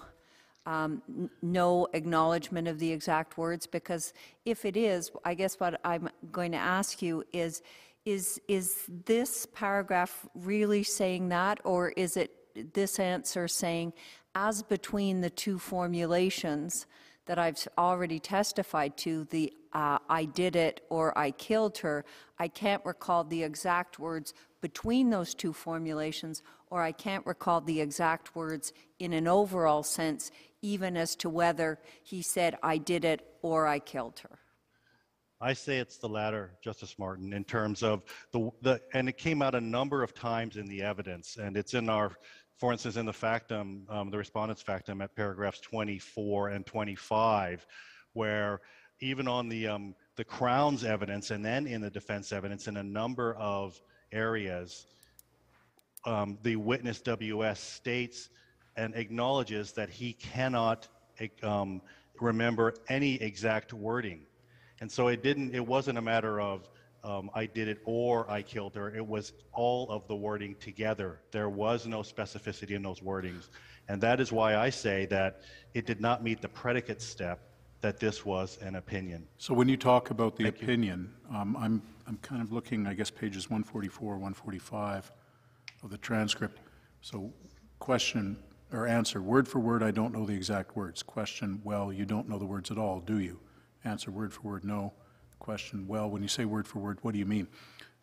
[0.70, 3.66] um, no acknowledgement of the exact words?
[3.66, 4.14] Because
[4.46, 7.64] if it is, I guess what I'm going to ask you is,
[8.06, 12.32] is, is this paragraph really saying that, or is it
[12.74, 13.94] this answer saying,
[14.36, 16.86] as between the two formulations
[17.26, 22.06] that I've already testified to, the uh, I did it or I killed her,
[22.40, 27.82] I can't recall the exact words between those two formulations, or I can't recall the
[27.82, 30.32] exact words in an overall sense,
[30.62, 34.40] even as to whether he said, I did it or I killed her.
[35.42, 38.04] I say it's the latter, Justice Martin, in terms of
[38.34, 41.74] the, the, and it came out a number of times in the evidence, and it's
[41.74, 42.12] in our,
[42.58, 47.66] for instance, in the factum, um, the respondent's factum at paragraphs 24 and 25,
[48.12, 48.60] where
[49.00, 52.84] even on the, um, the Crown's evidence and then in the defense evidence in a
[52.84, 53.80] number of
[54.12, 54.88] areas,
[56.06, 58.30] um, the witness WS states
[58.80, 60.88] and acknowledges that he cannot
[61.44, 61.82] um,
[62.22, 64.22] remember any exact wording.
[64.80, 66.70] And so it didn't, it wasn't a matter of
[67.04, 68.94] um, I did it or I killed her.
[68.96, 71.20] It was all of the wording together.
[71.32, 73.50] There was no specificity in those wordings.
[73.90, 75.42] And that is why I say that
[75.74, 77.40] it did not meet the predicate step
[77.82, 79.28] that this was an opinion.
[79.38, 83.10] So when you talk about the opinion, um, I'm, I'm kind of looking, I guess,
[83.10, 85.12] pages 144, 145
[85.84, 86.60] of the transcript.
[87.02, 87.32] So
[87.80, 88.38] question
[88.72, 91.02] or answer, word for word, I don't know the exact words.
[91.02, 93.40] Question, well, you don't know the words at all, do you?
[93.84, 94.94] Answer, word for word, no.
[95.40, 97.48] Question, well, when you say word for word, what do you mean?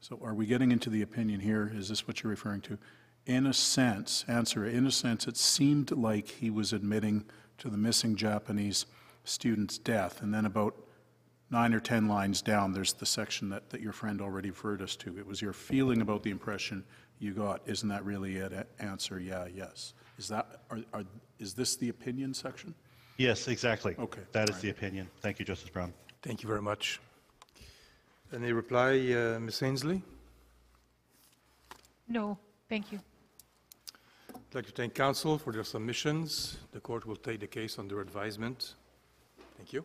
[0.01, 1.71] So are we getting into the opinion here?
[1.75, 2.79] Is this what you're referring to?
[3.27, 7.25] In a sense, answer, in a sense, it seemed like he was admitting
[7.59, 8.87] to the missing Japanese
[9.25, 10.23] student's death.
[10.23, 10.77] And then about
[11.51, 14.97] nine or 10 lines down, there's the section that, that your friend already referred us
[14.97, 15.19] to.
[15.19, 16.85] It was your feeling about the impression
[17.19, 17.63] you got.
[17.67, 18.69] Isn't that really it?
[18.79, 19.95] Answer, yeah, yes.
[20.19, 21.05] Is that, are, are,
[21.39, 22.75] is this the opinion section?
[23.19, 23.95] Yes, exactly.
[23.99, 24.77] Okay, That is all the right.
[24.77, 25.09] opinion.
[25.21, 25.93] Thank you, Justice Brown.
[26.23, 27.01] Thank you very much.
[28.35, 29.63] Any reply, uh, Ms.
[29.63, 30.03] Ainslie?
[32.09, 32.39] No,
[32.69, 33.01] thank you.
[34.35, 36.59] I'd like to thank counsel for their submissions.
[36.73, 38.75] The court will take the case under advisement.
[39.57, 39.85] Thank you.